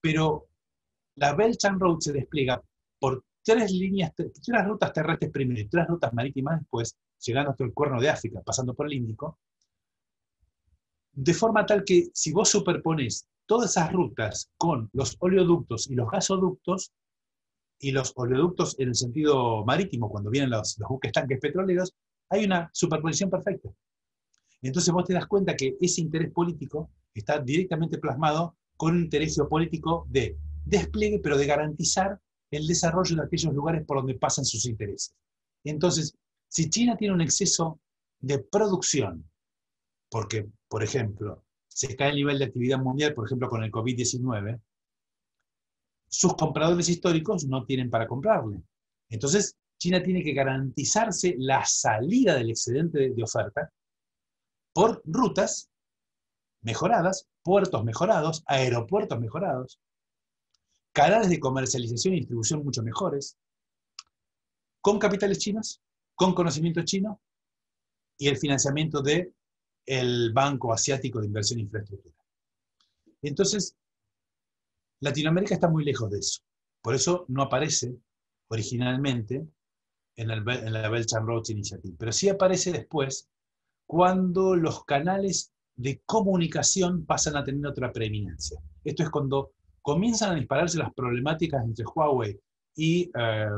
[0.00, 0.48] Pero
[1.16, 2.62] la Belt and Road se despliega
[2.98, 4.32] por tres líneas, tres
[4.64, 8.74] rutas terrestres primero y tres rutas marítimas después, llegando hasta el cuerno de África, pasando
[8.74, 9.38] por el Índico,
[11.12, 16.10] de forma tal que si vos superpones todas esas rutas con los oleoductos y los
[16.10, 16.92] gasoductos,
[17.78, 21.92] y los oleoductos en el sentido marítimo, cuando vienen los, los buques tanques petroleros,
[22.30, 23.68] hay una superposición perfecta.
[24.62, 29.34] Entonces vos te das cuenta que ese interés político está directamente plasmado con un interés
[29.34, 32.18] geopolítico de despliegue, pero de garantizar
[32.56, 35.14] el desarrollo de aquellos lugares por donde pasan sus intereses.
[35.64, 36.16] Entonces,
[36.48, 37.80] si China tiene un exceso
[38.20, 39.28] de producción,
[40.10, 44.60] porque, por ejemplo, se cae el nivel de actividad mundial, por ejemplo, con el COVID-19,
[46.08, 48.62] sus compradores históricos no tienen para comprarle.
[49.08, 53.72] Entonces, China tiene que garantizarse la salida del excedente de oferta
[54.72, 55.70] por rutas
[56.62, 59.80] mejoradas, puertos mejorados, aeropuertos mejorados,
[60.94, 63.36] canales de comercialización y distribución mucho mejores,
[64.80, 65.82] con capitales chinos,
[66.14, 67.20] con conocimiento chino
[68.16, 69.34] y el financiamiento del
[69.86, 72.14] el Banco Asiático de Inversión e Infraestructura.
[73.22, 73.76] Entonces,
[75.00, 76.42] Latinoamérica está muy lejos de eso.
[76.80, 77.96] Por eso no aparece
[78.48, 79.46] originalmente
[80.16, 83.28] en, en la Belt and Road Initiative, pero sí aparece después
[83.84, 88.60] cuando los canales de comunicación pasan a tener otra preeminencia.
[88.84, 92.40] Esto es cuando comienzan a dispararse las problemáticas entre Huawei
[92.74, 93.48] y eh,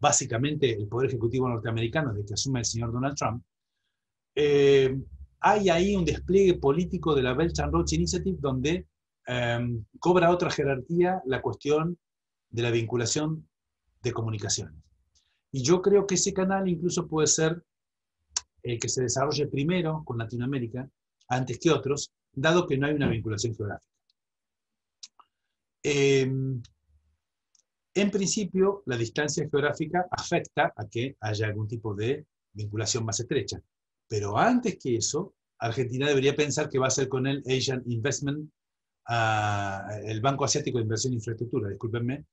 [0.00, 3.44] básicamente el Poder Ejecutivo norteamericano desde que asume el señor Donald Trump,
[4.34, 4.98] eh,
[5.40, 8.86] hay ahí un despliegue político de la Belt and Road Initiative donde
[9.26, 11.98] eh, cobra otra jerarquía la cuestión
[12.48, 13.46] de la vinculación
[14.02, 14.82] de comunicaciones.
[15.52, 17.62] Y yo creo que ese canal incluso puede ser
[18.62, 20.88] el que se desarrolle primero con Latinoamérica
[21.28, 23.95] antes que otros, dado que no hay una vinculación geográfica.
[25.88, 26.60] Em,
[27.94, 33.62] en principio, la distancia geográfica afecta a que haya algún tipo de vinculación más estrecha.
[34.08, 38.50] Pero antes que eso, Argentina debería pensar que va a ser con el Asian Investment,
[40.04, 42.24] el Banco Asiático de Inversión e Infraestructura, discúlpenme,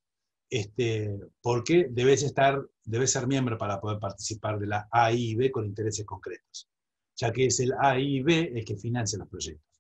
[0.50, 6.08] este, porque debes, estar, debes ser miembro para poder participar de la AIB con intereses
[6.08, 6.68] concretos,
[7.16, 9.73] ya que es el AIB el que financia los proyectos.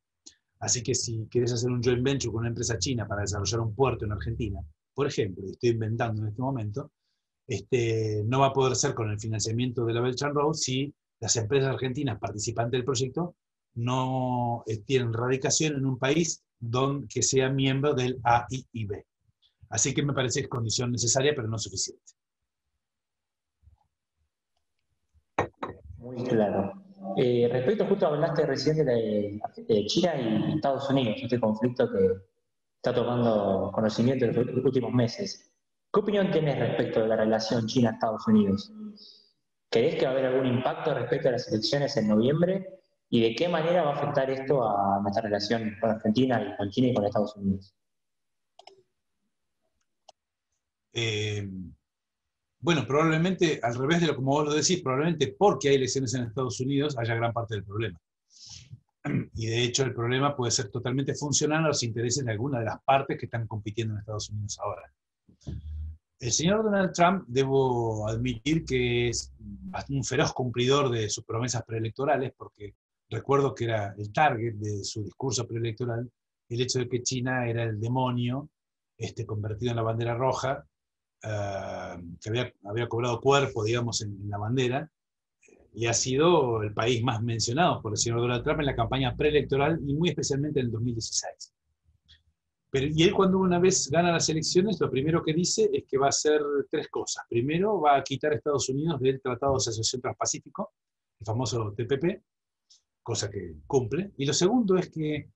[0.63, 3.76] Así que si quieres hacer un joint venture con una empresa china para desarrollar un
[3.76, 4.62] puerto en Argentina,
[4.93, 6.89] por ejemplo, y estoy inventando en este momento,
[7.45, 10.93] este, no va a poder ser con el financiamiento de la Belt and Road si
[11.19, 13.36] las empresas argentinas participantes del proyecto
[13.73, 19.04] no eh, tienen radicación en un país don, que sea miembro del AIIB.
[19.67, 22.13] Así que me parece que es condición necesaria, pero no suficiente.
[25.97, 26.83] Muy claro.
[27.17, 29.39] Eh, respecto, justo hablaste recién de,
[29.85, 32.07] China y Estados Unidos, este conflicto que
[32.77, 35.51] está tomando conocimiento en los últimos meses.
[35.91, 38.73] ¿Qué opinión tienes respecto de la relación China-Estados Unidos?
[39.69, 42.79] ¿Crees que va a haber algún impacto respecto a las elecciones en noviembre?
[43.09, 46.69] ¿Y de qué manera va a afectar esto a nuestra relación con Argentina y con
[46.71, 47.75] China y con Estados Unidos?
[50.93, 51.47] Eh,
[52.63, 56.23] bueno, probablemente, al revés de lo como vos lo decís, probablemente porque hay elecciones en
[56.23, 57.99] Estados Unidos haya gran parte del problema.
[59.36, 62.65] Y de hecho el problema puede ser totalmente funcional a los intereses de alguna de
[62.65, 64.93] las partes que están compitiendo en Estados Unidos ahora.
[66.19, 69.34] El señor Donald Trump, debo admitir que es
[69.89, 72.76] un feroz cumplidor de sus promesas preelectorales, porque
[73.10, 76.10] recuerdo que era el target de su discurso preelectoral
[76.47, 78.49] el hecho de que China era el demonio
[78.97, 80.65] este, convertido en la bandera roja,
[81.23, 84.89] eh, que había, había, cobrado cuerpo, digamos, en, la bandera,
[85.73, 89.15] y ha sido el país más mencionado por el señor Donald Trump en la campaña
[89.15, 91.53] preelectoral y muy especialmente en el 2016
[92.73, 96.07] y él cuando una vez gana las elecciones, lo primero que dice es que va
[96.07, 97.23] a hacer tres cosas.
[97.29, 100.73] Primero, va a quitar a Estados Unidos del Tratado de Asociación Transpacífico,
[101.19, 102.23] el famoso TPP,
[103.03, 104.13] cosa que cumple.
[104.17, 105.29] Y lo segundo es que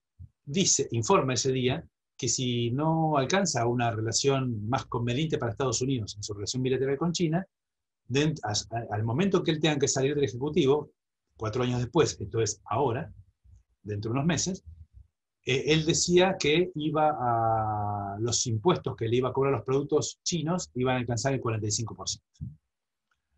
[0.44, 1.84] dice, informa ese día,
[2.18, 6.98] que si no alcanza una relación más conveniente para Estados Unidos en su relación bilateral
[6.98, 7.46] con China,
[8.90, 10.90] al momento que él tenga que salir del Ejecutivo,
[11.36, 13.12] cuatro años después, esto es ahora,
[13.84, 14.64] dentro de unos meses,
[15.44, 20.18] eh, él decía que iba a, los impuestos que le iba a cobrar los productos
[20.24, 22.20] chinos iban a alcanzar el 45%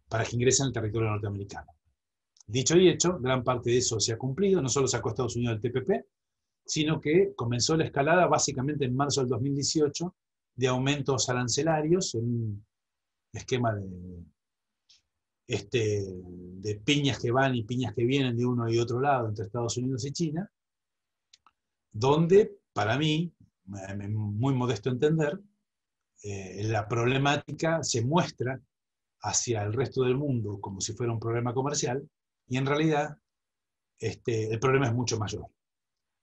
[0.08, 1.68] para que ingresen al territorio norteamericano.
[2.46, 5.60] Dicho y hecho, gran parte de eso se ha cumplido, no solo sacó Estados Unidos
[5.60, 5.90] del TPP,
[6.70, 10.14] sino que comenzó la escalada básicamente en marzo del 2018
[10.54, 12.66] de aumentos arancelarios en un
[13.32, 14.24] esquema de,
[15.48, 19.46] este, de piñas que van y piñas que vienen de uno y otro lado entre
[19.46, 20.48] Estados Unidos y China,
[21.90, 23.34] donde para mí,
[23.66, 25.40] muy modesto entender,
[26.22, 28.60] eh, la problemática se muestra
[29.22, 32.08] hacia el resto del mundo como si fuera un problema comercial
[32.46, 33.18] y en realidad
[33.98, 35.46] este, el problema es mucho mayor.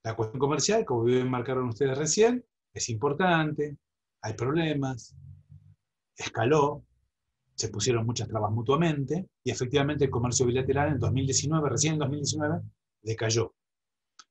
[0.08, 2.42] La cuestión comercial, como bien marcaron ustedes recién,
[2.74, 3.76] es importante,
[4.22, 5.14] hay problemas,
[6.16, 6.86] escaló,
[7.56, 12.62] se pusieron muchas trabas mutuamente y efectivamente el comercio bilateral en 2019, recién en 2019,
[13.02, 13.54] decayó.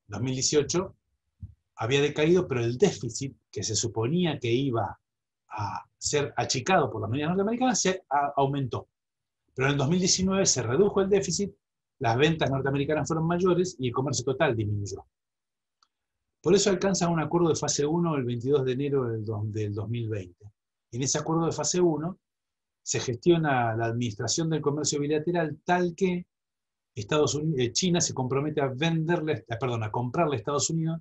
[0.08, 0.96] En 2018
[1.74, 4.98] había decaído, pero el déficit que se suponía que iba
[5.50, 8.02] a ser achicado por las medidas norteamericanas se
[8.36, 8.88] aumentó.
[9.54, 11.52] Pero en el 2019 se redujo el déficit,
[11.98, 15.04] las ventas norteamericanas fueron mayores y el comercio total disminuyó.
[16.40, 20.53] Por eso alcanza un acuerdo de fase 1 el 22 de enero del, 2020.
[20.92, 22.18] En ese acuerdo de fase 1
[22.83, 26.27] se gestiona la administración del comercio bilateral tal que
[26.94, 31.01] Estados Unidos, eh, China se compromete a venderle, eh, perdón, a comprarle a Estados Unidos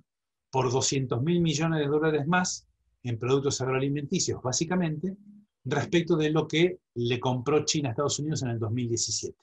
[0.50, 2.66] por 200 mil millones de dólares más
[3.02, 5.16] en productos agroalimenticios, básicamente,
[5.64, 9.36] respecto de lo que le compró China a Estados Unidos en el 2017,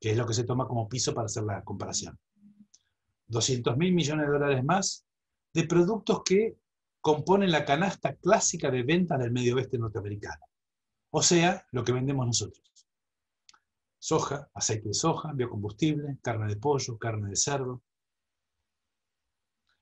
[0.00, 2.18] que es lo que se toma como piso para hacer la comparación.
[3.28, 5.05] 200 mil millones de dólares más
[5.56, 6.58] de productos que
[7.00, 10.44] componen la canasta clásica de venta del medio oeste norteamericano.
[11.08, 12.86] O sea, lo que vendemos nosotros.
[13.98, 17.82] Soja, aceite de soja, biocombustible, carne de pollo, carne de cerdo,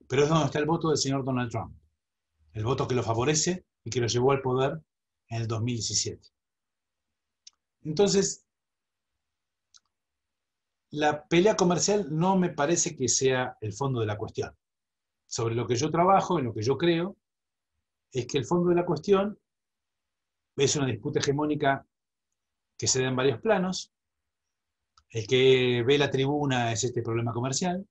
[0.08, 1.76] pero es donde está el voto del señor Donald Trump.
[2.52, 4.80] El voto que lo favorece y que lo llevó al poder
[5.26, 6.28] en el 2017.
[7.82, 8.46] Entonces,
[10.90, 14.54] la pelea comercial no me parece que sea el fondo de la cuestión.
[15.34, 17.16] Sobre lo que yo trabajo, en lo que yo creo,
[18.12, 19.36] es que el fondo de la cuestión
[20.56, 21.84] es una disputa hegemónica
[22.78, 23.90] que se da en varios planos.
[25.10, 27.84] El que ve la tribuna es este problema comercial.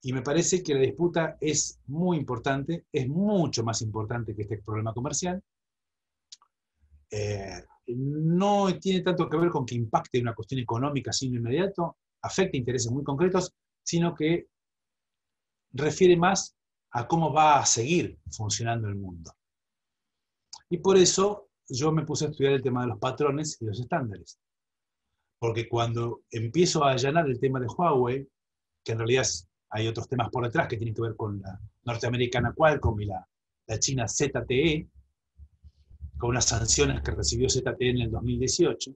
[0.00, 4.62] Y me parece que la disputa es muy importante, es mucho más importante que este
[4.62, 5.42] problema comercial.
[7.10, 12.56] Eh, no tiene tanto que ver con que impacte una cuestión económica sin inmediato, afecta
[12.56, 14.46] intereses muy concretos, sino que
[15.76, 16.56] refiere más
[16.90, 19.32] a cómo va a seguir funcionando el mundo.
[20.68, 23.80] Y por eso yo me puse a estudiar el tema de los patrones y los
[23.80, 24.38] estándares.
[25.38, 28.26] Porque cuando empiezo a allanar el tema de Huawei,
[28.82, 29.26] que en realidad
[29.70, 33.26] hay otros temas por detrás que tienen que ver con la norteamericana Qualcomm y la,
[33.78, 34.88] China ZTE,
[36.16, 38.92] con unas sanciones que recibió ZTE en el 2018.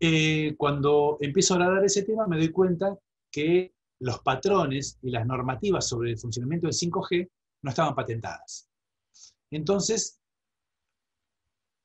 [0.00, 2.96] Eh, cuando empiezo a hablar de ese tema me doy cuenta
[3.30, 7.30] que los patrones y las normativas sobre el funcionamiento del 5G
[7.62, 8.68] no estaban patentadas.
[9.48, 10.20] Entonces,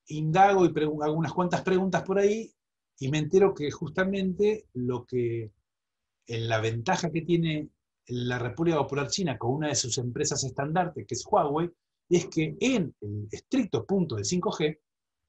[0.08, 2.52] indago y hago unas cuantas preguntas por ahí
[2.98, 5.52] y me entero que justamente lo que
[6.26, 7.70] en la ventaja que tiene
[8.08, 11.70] la República Popular China con una de sus empresas estandartes, que es Huawei,
[12.10, 14.80] es que en el estricto punto del 5G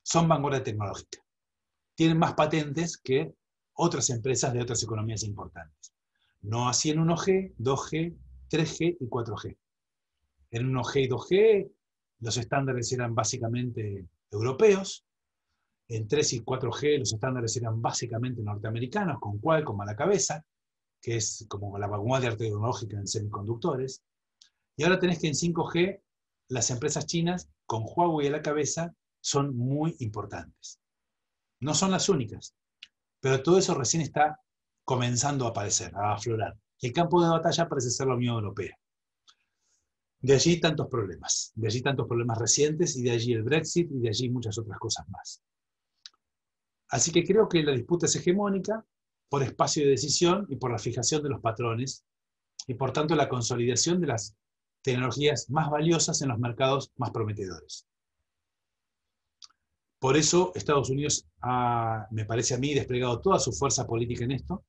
[0.03, 1.19] son vanguardia tecnológica.
[1.95, 3.35] Tienen más patentes que
[3.75, 5.93] otras empresas de otras economías importantes.
[6.43, 8.17] No así en 1G, 2G,
[8.51, 9.57] 3G y 4G.
[10.51, 11.71] En 1G y 2G
[12.21, 15.05] los estándares eran básicamente europeos.
[15.89, 20.45] En 3 y 4G los estándares eran básicamente norteamericanos, con Qualcomm a la cabeza
[21.01, 24.03] que es como la vanguardia tecnológica en semiconductores.
[24.77, 26.01] Y ahora tenés que en 5G
[26.49, 30.81] las empresas chinas, con Huawei a la cabeza, son muy importantes.
[31.61, 32.55] No son las únicas,
[33.21, 34.41] pero todo eso recién está
[34.89, 36.57] comenzando a aparecer, a aflorar.
[36.81, 38.75] El campo de batalla parece ser la Unión Europea.
[40.21, 43.99] De allí tantos problemas, de allí tantos problemas recientes y de allí el Brexit y
[43.99, 45.43] de allí muchas otras cosas más.
[46.89, 48.83] Así que creo que la disputa es hegemónica
[49.29, 52.07] por espacio de decisión y por la fijación de los patrones
[52.67, 54.35] y por tanto la consolidación de las
[54.81, 57.87] tecnologías más valiosas en los mercados más prometedores.
[59.99, 64.31] Por eso Estados Unidos ha, me parece a mí, desplegado toda su fuerza política en
[64.31, 64.65] esto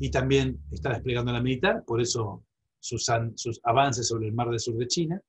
[0.00, 2.42] y también está desplegando la militar, por eso
[2.80, 5.20] sus, sus avances sobre el mar del sur de China.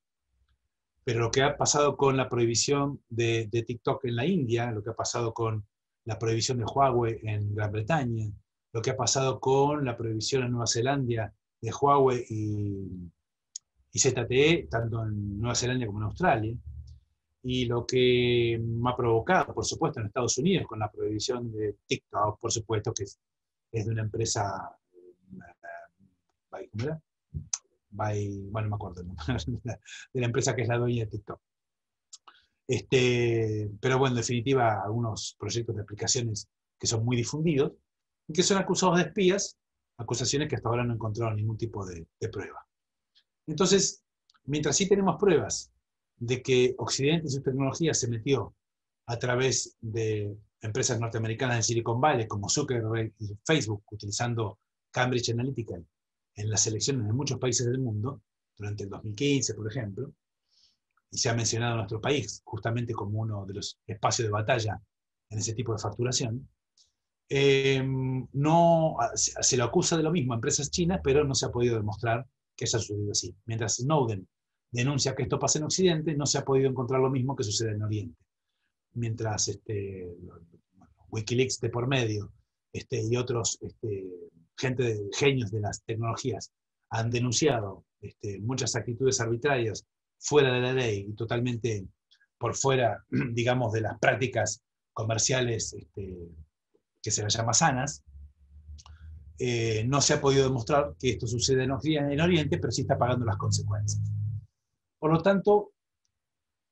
[1.04, 4.82] Pero lo que ha pasado con la prohibición de, de TikTok en la India, lo
[4.82, 5.68] que ha pasado con
[6.06, 8.32] la prohibición de Huawei en Gran Bretaña,
[8.72, 13.12] lo que ha pasado con la prohibición en Nueva Zelanda de Huawei y,
[13.92, 16.56] y ZTE, tanto en Nueva Zelanda como en Australia,
[17.44, 22.40] y lo que ha provocado, por supuesto, en Estados Unidos, con la prohibición de TikTok,
[22.40, 23.04] por supuesto, que
[23.72, 24.78] es, de una empresa,
[26.72, 27.02] ¿cómo era?
[27.92, 29.04] bueno, no me acuerdo,
[30.14, 31.42] de la empresa que es la dueña de TikTok.
[32.68, 36.48] Este, pero bueno, en definitiva, algunos proyectos de aplicaciones
[36.80, 37.74] que son muy difundidos
[38.28, 39.58] y que son acusados de espías,
[39.98, 42.66] acusaciones que hasta ahora no encontraron ningún tipo de, de prueba.
[43.46, 44.04] Entonces,
[44.46, 45.72] mientras sí tenemos pruebas
[46.18, 48.56] de que Occidente y sus tecnologías se metió
[49.08, 54.60] a través de empresas norteamericanas en Silicon Valley, como Zuckerberg y Facebook, utilizando
[54.92, 55.76] Cambridge Analytica
[56.36, 58.22] en las elecciones de muchos países del mundo,
[58.58, 60.14] durante el 2015, por ejemplo,
[61.10, 64.82] y se ha mencionado nuestro país justamente como uno de los espacios de batalla
[65.30, 66.48] en ese tipo de facturación,
[67.28, 67.82] eh,
[68.34, 71.78] no, se lo acusa de lo mismo a empresas chinas, pero no se ha podido
[71.78, 73.34] demostrar que haya sucedido así.
[73.46, 74.28] Mientras Snowden
[74.70, 77.72] denuncia que esto pasa en Occidente, no se ha podido encontrar lo mismo que sucede
[77.72, 78.18] en Oriente.
[78.94, 80.16] Mientras este,
[81.10, 82.34] Wikileaks de por medio
[82.74, 84.06] este, y otros este,
[84.58, 86.52] gente de, genios de las tecnologías
[86.90, 89.86] han denunciado este, muchas actitudes arbitrarias
[90.20, 91.86] fuera de la ley y totalmente
[92.38, 94.64] por fuera, digamos, de las prácticas
[94.94, 96.18] comerciales este,
[97.02, 98.04] que se las llama sanas,
[99.40, 103.26] eh, no se ha podido demostrar que esto sucede en Oriente, pero sí está pagando
[103.26, 104.02] las consecuencias.
[105.00, 105.71] Por lo tanto,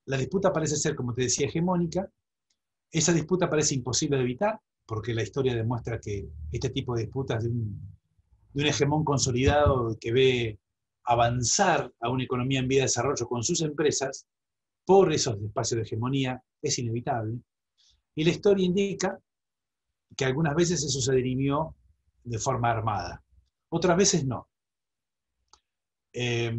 [0.09, 2.11] la disputa parece ser, como te decía, hegemónica.
[2.91, 7.43] Esa disputa parece imposible de evitar, porque la historia demuestra que este tipo de disputas
[7.43, 7.79] de un,
[8.55, 10.59] hegemón consolidado que ve
[11.03, 14.25] avanzar a una economía en vía de desarrollo con sus empresas
[14.83, 17.39] por esos espacios de hegemonía es inevitable.
[18.15, 19.19] Y la historia indica
[20.17, 21.75] que algunas veces eso se dirimió
[22.23, 23.23] de forma armada,
[23.69, 24.49] otras veces no.
[26.11, 26.57] Eh,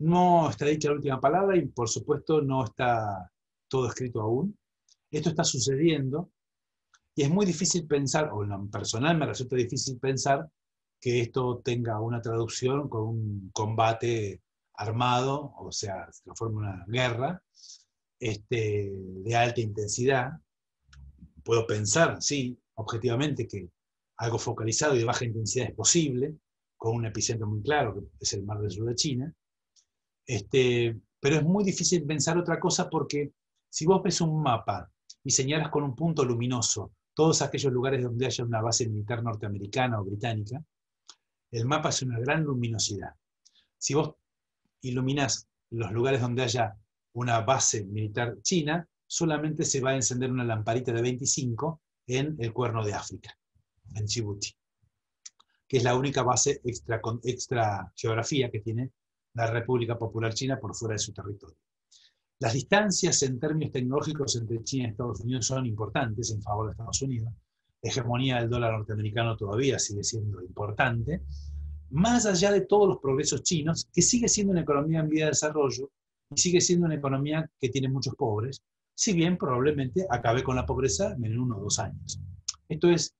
[0.00, 3.30] no está dicha la última palabra y por supuesto no está
[3.68, 4.58] todo escrito aún.
[5.10, 6.30] Esto está sucediendo
[7.14, 10.48] y es muy difícil pensar, o en personal me resulta difícil pensar
[11.00, 14.42] que esto tenga una traducción con un combate
[14.74, 17.42] armado, o sea, se transforma en una guerra
[18.18, 20.32] este, de alta intensidad.
[21.42, 23.68] Puedo pensar, sí, objetivamente, que
[24.16, 26.36] algo focalizado y de baja intensidad es posible,
[26.76, 29.34] con un epicentro muy claro, que es el mar del sur de China,
[30.30, 33.32] este, pero es muy difícil pensar otra cosa porque
[33.68, 34.88] si vos ves un mapa
[35.24, 40.00] y señalas con un punto luminoso todos aquellos lugares donde haya una base militar norteamericana
[40.00, 40.62] o británica,
[41.50, 43.12] el mapa es una gran luminosidad.
[43.76, 44.14] Si vos
[44.82, 46.76] iluminás los lugares donde haya
[47.14, 52.52] una base militar china, solamente se va a encender una lamparita de 25 en el
[52.52, 53.36] cuerno de África,
[53.96, 54.54] en Djibouti,
[55.66, 58.92] que es la única base extra, extra geografía que tiene
[59.34, 61.56] la República Popular China por fuera de su territorio.
[62.40, 66.72] Las distancias en términos tecnológicos entre China y Estados Unidos son importantes en favor de
[66.72, 67.32] Estados Unidos.
[67.82, 71.22] La hegemonía del dólar norteamericano todavía sigue siendo importante,
[71.90, 75.30] más allá de todos los progresos chinos, que sigue siendo una economía en vía de
[75.32, 75.90] desarrollo
[76.30, 78.62] y sigue siendo una economía que tiene muchos pobres,
[78.94, 82.20] si bien probablemente acabe con la pobreza en uno o dos años.
[82.68, 83.14] Esto es,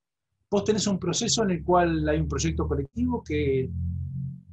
[0.49, 3.69] vos tenés un proceso en el cual hay un proyecto colectivo que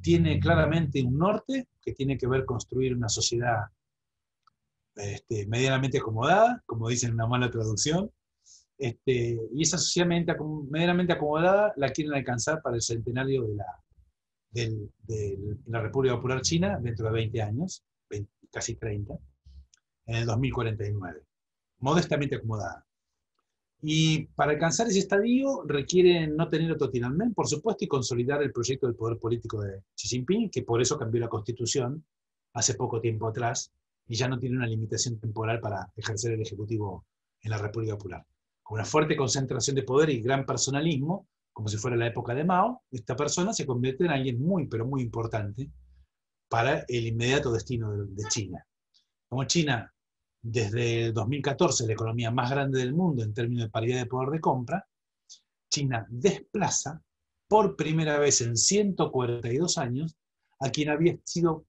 [0.01, 3.65] tiene claramente un norte que tiene que ver construir una sociedad
[4.95, 8.11] este, medianamente acomodada, como dicen en una mala traducción,
[8.77, 13.83] este, y esa sociedad medianamente acomodada la quieren alcanzar para el centenario de la,
[14.51, 17.83] de la República Popular China dentro de 20 años,
[18.51, 19.13] casi 30,
[20.07, 21.21] en el 2049,
[21.79, 22.85] modestamente acomodada.
[23.81, 28.51] Y para alcanzar ese estadio requieren no tener otro Tiananmen, por supuesto, y consolidar el
[28.51, 32.03] proyecto del poder político de Xi Jinping, que por eso cambió la constitución
[32.53, 33.71] hace poco tiempo atrás
[34.07, 37.05] y ya no tiene una limitación temporal para ejercer el Ejecutivo
[37.41, 38.25] en la República Popular.
[38.63, 42.43] Con una fuerte concentración de poder y gran personalismo, como si fuera la época de
[42.43, 45.71] Mao, esta persona se convierte en alguien muy, pero muy importante
[46.49, 48.65] para el inmediato destino de, China.
[49.27, 49.93] Como China,
[50.41, 54.29] desde el 2014, la economía más grande del mundo en términos de paridad de poder
[54.29, 54.87] de compra,
[55.69, 57.01] China desplaza
[57.47, 60.15] por primera vez en 142 años
[60.59, 61.65] a quien había sido,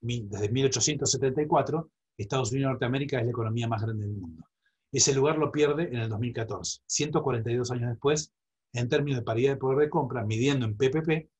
[0.00, 4.44] desde 1874, Estados Unidos de Norteamérica es la economía más grande del mundo.
[4.92, 8.32] Ese lugar lo pierde en el 2014, 142 años después,
[8.72, 11.30] en términos de paridad de poder de compra, midiendo en PPP,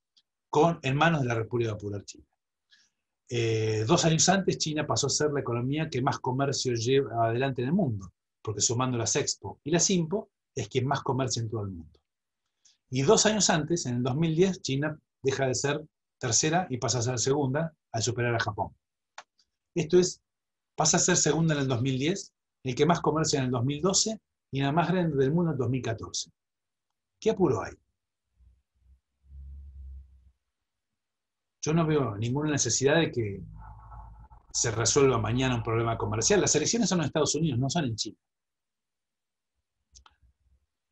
[0.49, 2.25] con, en manos de la República Popular China.
[3.33, 7.63] Eh, dos años antes, China pasó a ser la economía que más comercio lleva adelante
[7.63, 8.13] en el mundo,
[8.43, 12.01] porque sumando las Expo y las Impo, es quien más comercia en todo el mundo.
[12.91, 15.81] Y dos años antes, en el 2010, China deja de ser
[16.19, 18.75] tercera y pasa a ser segunda al superar a Japón.
[19.77, 20.21] Esto es,
[20.75, 22.33] pasa a ser segunda en el 2010,
[22.65, 24.21] el que más comercia en el 2012
[24.51, 26.33] y la más grande del mundo en el 2014.
[27.21, 27.75] ¿Qué apuro hay?
[31.63, 33.43] Yo no veo ninguna necesidad de que
[34.53, 36.41] se resuelva mañana un problema comercial.
[36.41, 38.19] Las elecciones son en Estados Unidos, no son en China.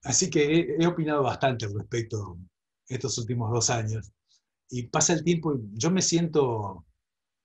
[0.03, 2.39] Así que he, opinado bastante respecto
[2.87, 4.13] estos últimos dos años.
[4.71, 6.85] Y pasa el tiempo y yo me siento,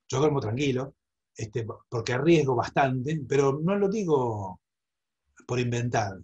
[0.08, 0.96] yo duermo tranquilo,
[1.36, 4.62] este, porque arriesgo bastante, pero no lo digo
[5.48, 6.20] por inventar.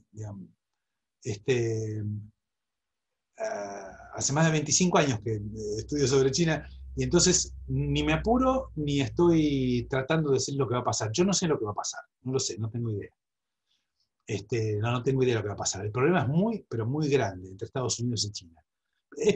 [1.24, 2.04] Este,
[3.40, 5.42] ah, hace más de 25 años que
[5.78, 10.74] estudio sobre China y entonces ni me apuro ni estoy tratando de decir lo que
[10.74, 11.12] va a pasar.
[11.12, 13.10] Yo no sé lo que va a pasar, no lo sé, no tengo idea.
[14.26, 15.86] Este, no, no tengo idea de lo que va a pasar.
[15.86, 18.64] El problema es muy, pero muy grande entre Estados Unidos y China.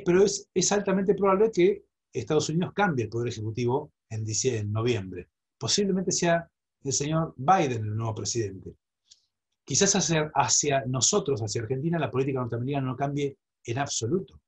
[0.06, 4.72] pero es, es, altamente probable que Estados Unidos cambie el poder ejecutivo en, diciembre, en
[4.72, 5.30] noviembre.
[5.58, 6.48] Posiblemente sea
[6.84, 8.76] el señor Biden el nuevo presidente.
[9.66, 14.42] Quizás hacia, hacia nosotros, hacia Argentina, la política norteamericana no cambie en absoluto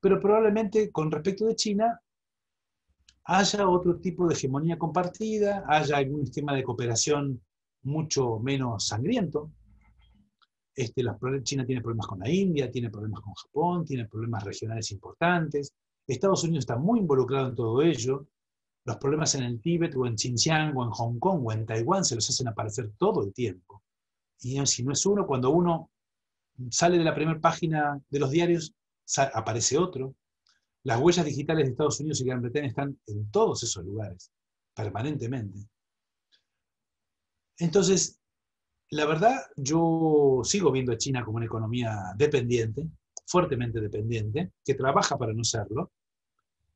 [0.00, 2.00] pero probablemente con respecto de China
[3.24, 7.40] haya otro tipo de hegemonía compartida, haya algún esquema de cooperación
[7.82, 9.50] mucho menos sangriento.
[10.74, 11.04] Este,
[11.42, 15.74] China tiene problemas con la India, tiene problemas con Japón, tiene problemas regionales importantes.
[16.06, 18.26] Estados Unidos está muy involucrado en todo ello.
[18.84, 22.04] Los problemas en el Tíbet o en Xinjiang o en Hong Kong o en Taiwán
[22.04, 23.82] se los hacen aparecer todo el tiempo.
[24.40, 25.90] Y si no es uno, cuando uno
[26.70, 28.74] sale de la primera página de los diarios,
[29.18, 30.14] aparece otro.
[30.84, 34.30] Las huellas digitales de Estados Unidos y Gran Bretaña están en todos esos lugares,
[34.74, 35.58] permanentemente.
[37.58, 38.18] Entonces,
[38.90, 42.88] la verdad, yo sigo viendo a China como una economía dependiente,
[43.26, 45.92] fuertemente dependiente, que trabaja para no serlo,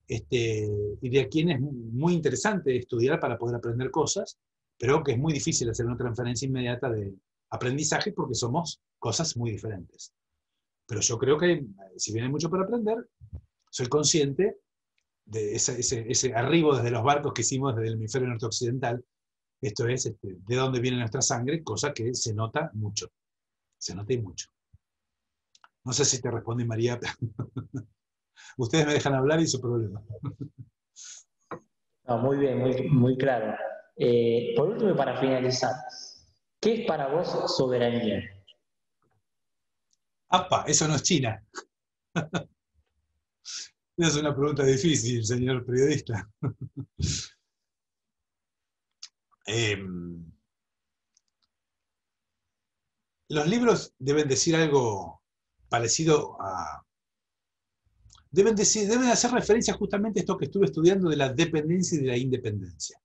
[0.07, 0.68] este,
[1.01, 4.39] y de quien es muy interesante estudiar para poder aprender cosas,
[4.78, 7.14] pero que es muy difícil hacer una transferencia inmediata de
[7.51, 10.12] aprendizaje porque somos cosas muy diferentes.
[10.87, 11.64] Pero yo creo que,
[11.97, 13.09] si bien hay mucho para aprender,
[13.70, 14.59] soy consciente
[15.24, 19.05] de ese, arribo desde los barcos que hicimos desde el hemisferio norte occidental,
[19.61, 23.11] esto es, este, de dónde viene nuestra sangre, cosa que se nota mucho,
[23.78, 24.49] se nota y mucho.
[25.85, 27.01] No sé si te responde María,
[28.59, 30.03] ustedes me dejan hablar y su problema.
[32.07, 33.57] muy bien, muy, muy claro.
[33.97, 35.72] Eh, por último, para finalizar,
[36.61, 38.22] ¿qué es para vos soberanía?
[40.35, 40.64] ¡Apa!
[40.66, 41.41] Eso no es China.
[43.97, 46.28] es una pregunta difícil, señor periodista.
[49.47, 50.32] Em,
[53.28, 55.22] los libros deben decir algo
[55.68, 56.82] parecido a...
[58.30, 62.03] Deben, decir, deben hacer referencia justamente a esto que estuve estudiando de la dependencia y
[62.05, 62.99] de la independencia.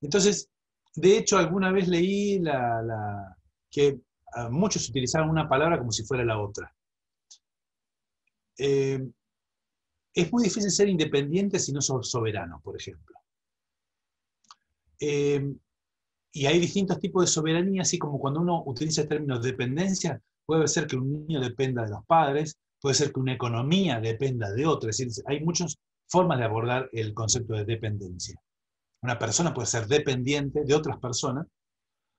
[0.00, 0.48] Entonces,
[0.94, 3.36] de hecho, alguna vez leí la,
[3.70, 4.00] que
[4.50, 6.74] muchos utilizaban una palabra como si fuera la otra.
[8.58, 9.06] Eh,
[10.14, 13.16] es muy difícil ser independiente si no sos soberano, por ejemplo.
[15.00, 15.54] Eh,
[16.32, 20.66] y hay distintos tipos de soberanía, así como cuando uno utiliza el término dependencia, puede
[20.68, 24.66] ser que un niño dependa de los padres, puede ser que una economía dependa de
[24.66, 28.40] otra, es decir, hay muchas formas de abordar el concepto de dependencia.
[29.02, 31.46] Una persona puede ser dependiente de otras personas,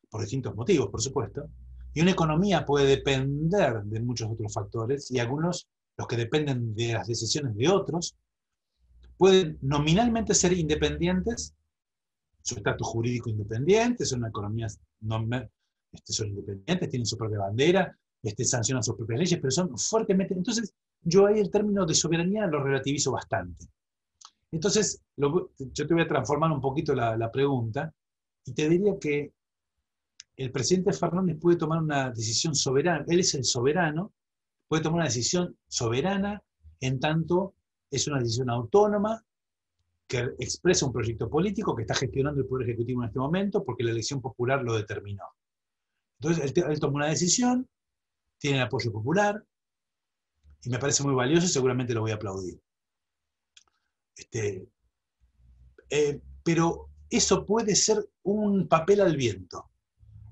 [0.09, 1.49] por distintos motivos, por supuesto,
[1.95, 6.93] y una economía puede depender de muchos otros factores y algunos, los que dependen de
[6.93, 8.17] las decisiones de otros,
[9.17, 11.55] pueden nominalmente ser independientes,
[12.41, 14.77] su estatus jurídico independiente, son economías
[15.93, 20.33] este, son independientes, tienen su propia bandera, este, sancionan sus propias leyes, pero son fuertemente...
[20.33, 23.67] Entonces, yo ahí el término de soberanía lo relativizo bastante.
[24.51, 27.93] Entonces, yo te voy a transformar un poquito la pregunta
[28.45, 29.31] Y te diría que
[30.37, 34.13] el presidente Fernández puede tomar una decisión soberana, él es el soberano,
[34.67, 36.41] puede tomar una decisión soberana
[36.79, 37.55] en tanto
[37.89, 39.23] es una decisión autónoma
[40.07, 43.83] que expresa un proyecto político que está gestionando el Poder Ejecutivo en este momento porque
[43.83, 45.23] la elección popular lo determinó.
[46.19, 47.67] Entonces, él, toma una decisión,
[48.37, 49.43] tiene el apoyo popular,
[50.63, 52.59] y me parece muy valioso y seguramente lo voy a aplaudir.
[54.15, 54.67] Este,
[55.89, 59.69] eh, pero eso puede ser un papel al viento,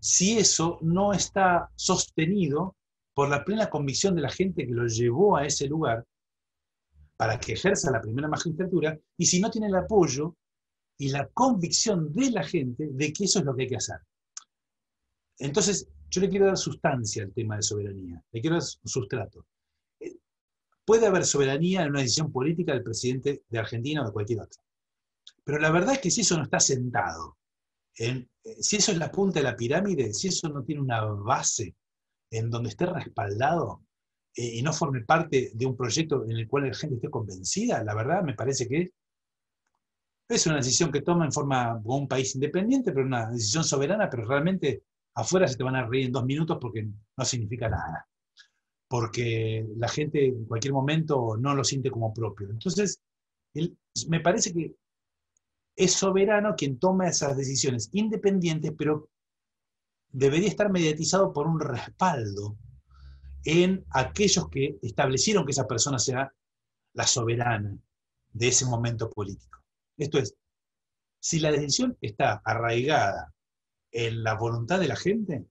[0.03, 2.75] si eso no está sostenido
[3.13, 6.05] por la plena convicción de la gente que lo llevó a ese lugar
[7.15, 10.35] para que ejerza la primera magistratura, y si no tiene el apoyo
[10.97, 13.95] y la convicción de la gente de que eso es lo que hay que hacer.
[15.37, 19.45] Entonces, yo le quiero dar sustancia al tema de soberanía, le quiero dar sustrato.
[20.01, 20.17] Eh,
[20.83, 24.61] puede haber soberanía en una decisión política del presidente de Argentina o de cualquier otro.
[25.45, 27.37] Pero la verdad es que si eso no está sentado,
[27.97, 28.27] eh,
[28.59, 31.75] si eso es la punta de la pirámide, si eso no tiene una base
[32.31, 33.83] en donde esté respaldado,
[34.35, 37.83] eh, y no forme parte de un proyecto en el cual la gente esté convencida,
[37.83, 38.91] la verdad me parece que
[40.27, 44.09] es una decisión que toma en forma como un país independiente, pero una decisión soberana,
[44.09, 44.83] pero realmente
[45.15, 46.87] afuera se te van a reír en dos minutos porque
[47.17, 48.07] no significa nada.
[48.87, 52.49] Porque la gente en cualquier momento no lo siente como propio.
[52.49, 52.99] Entonces,
[54.07, 54.75] me parece que
[55.75, 59.09] es soberano quien toma esas decisiones independientes, pero
[60.09, 62.57] debería estar mediatizado por un respaldo
[63.45, 66.31] en aquellos que establecieron que esa persona sea
[66.93, 67.77] la soberana
[68.31, 69.63] de ese momento político.
[69.97, 70.35] Esto es,
[71.19, 73.33] si la decisión está arraigada
[73.91, 75.45] en la voluntad de la gente,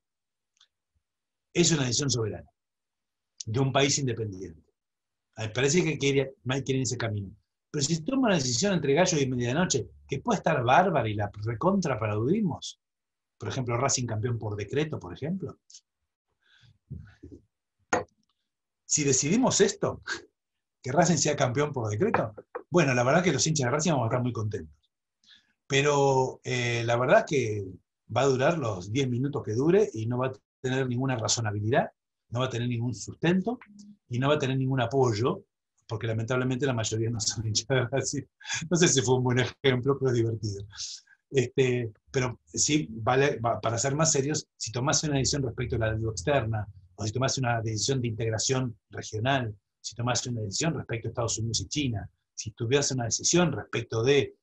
[1.52, 2.48] es una decisión soberana
[3.46, 4.72] de un país independiente.
[5.36, 7.34] Me parece que quiere, en ese camino.
[7.70, 11.32] Pero si toma una decisión entre gallo y medianoche, que puede estar bárbara y la
[11.42, 12.78] recontra aplaudimos,
[13.38, 15.58] por ejemplo, Racing campeón por decreto, por ejemplo,
[18.84, 20.02] si decidimos esto,
[20.82, 22.34] que Racing sea campeón por decreto,
[22.68, 24.76] bueno, la verdad que los hinchas de Racing vamos a estar muy contentos.
[25.66, 27.64] Pero eh, la verdad que
[28.14, 31.90] va a durar los 10 minutos que dure y no va a tener ninguna razonabilidad,
[32.28, 33.58] no va a tener ningún sustento
[34.10, 35.46] y no va a tener ningún apoyo,
[35.92, 38.22] porque lamentablemente la mayoría no son hinchas de Racing.
[38.70, 40.64] No sé si fue un buen ejemplo, pero es divertido.
[41.30, 45.92] Este, pero sí, vale, para ser más serios, si tomase una decisión respecto a la
[45.92, 51.08] deuda externa, o si tomase una decisión de integración regional, si tomase una decisión respecto
[51.08, 54.34] a Estados Unidos y China, si tuviese una decisión respecto de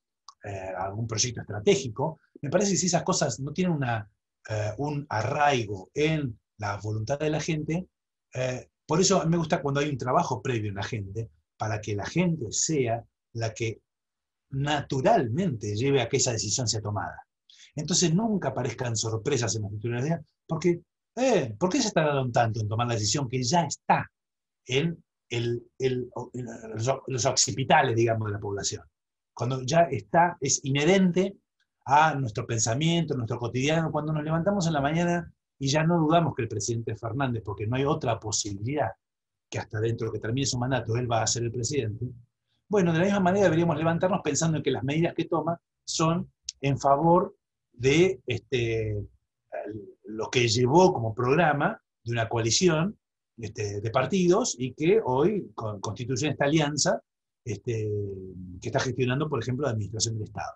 [0.44, 4.08] eh, algún proyecto estratégico, me parece que si esas cosas no tienen una,
[4.48, 7.88] eh, un arraigo en la voluntad de la gente,
[8.36, 11.30] eh, por eso me gusta cuando hay un trabajo previo en la gente,
[11.60, 13.04] para que la gente sea
[13.34, 13.82] la que
[14.52, 17.28] naturalmente lleve a que esa decisión sea tomada.
[17.76, 20.82] Entonces nunca aparezcan sorpresas en la titularidad, porque
[21.22, 24.10] eh, ¿Por qué se tardaron tanto en tomar la decisión que ya está
[24.66, 25.04] en,
[27.08, 28.84] los occipitales, digamos, de la población?
[29.34, 31.36] Cuando ya está, es inherente
[31.86, 36.34] a nuestro pensamiento, nuestro cotidiano, cuando nos levantamos en la mañana y ya no dudamos
[36.36, 38.92] que el presidente Fernández, porque no hay otra posibilidad
[39.50, 42.06] que hasta dentro de que termine su mandato él va a ser el presidente,
[42.68, 46.32] bueno, de la misma manera deberíamos levantarnos pensando en que las medidas que toma son
[46.62, 47.36] en favor
[47.74, 48.96] de este,
[50.04, 52.98] lo que llevó como programa de una coalición
[53.38, 57.02] este, de partidos y que hoy constituyen esta alianza
[57.46, 57.90] este,
[58.62, 60.52] que está gestionando, por ejemplo, la Administración del Estado.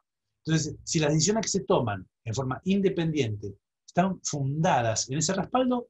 [0.46, 5.88] Entonces, si las decisiones que se toman en forma independiente están fundadas en ese respaldo,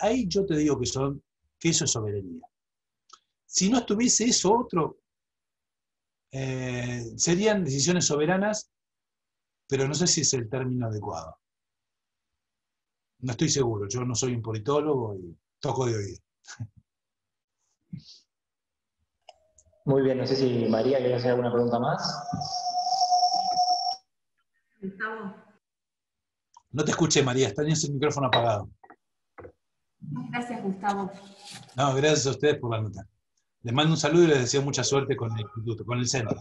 [0.00, 1.22] ahí yo te digo que, son,
[1.58, 2.46] que eso es soberanía.
[3.46, 4.98] Si no estuviese eso otro,
[6.30, 8.70] eh, serían decisiones soberanas,
[9.66, 11.38] pero no sé si es el término adecuado.
[13.20, 16.22] No estoy seguro, yo no soy un politólogo y toco de oído.
[19.86, 22.28] Muy bien, no sé si María quiere hacer alguna pregunta más.
[26.70, 28.68] No te escuché, María, está el micrófono apagado.
[30.30, 31.10] Gracias, Gustavo.
[31.76, 33.06] No, gracias a ustedes por la nota.
[33.62, 36.36] Les mando un saludo y les deseo mucha suerte con el instituto, con el centro.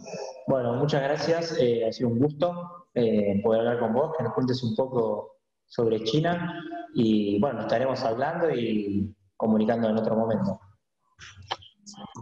[0.47, 1.57] Bueno, muchas gracias.
[1.59, 5.37] Eh, ha sido un gusto eh, poder hablar con vos, que nos cuentes un poco
[5.65, 6.61] sobre China
[6.93, 10.59] y bueno, estaremos hablando y comunicando en otro momento.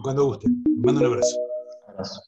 [0.02, 0.48] Cuando guste.
[0.78, 1.36] Mando un abrazo.
[1.88, 2.22] abrazo.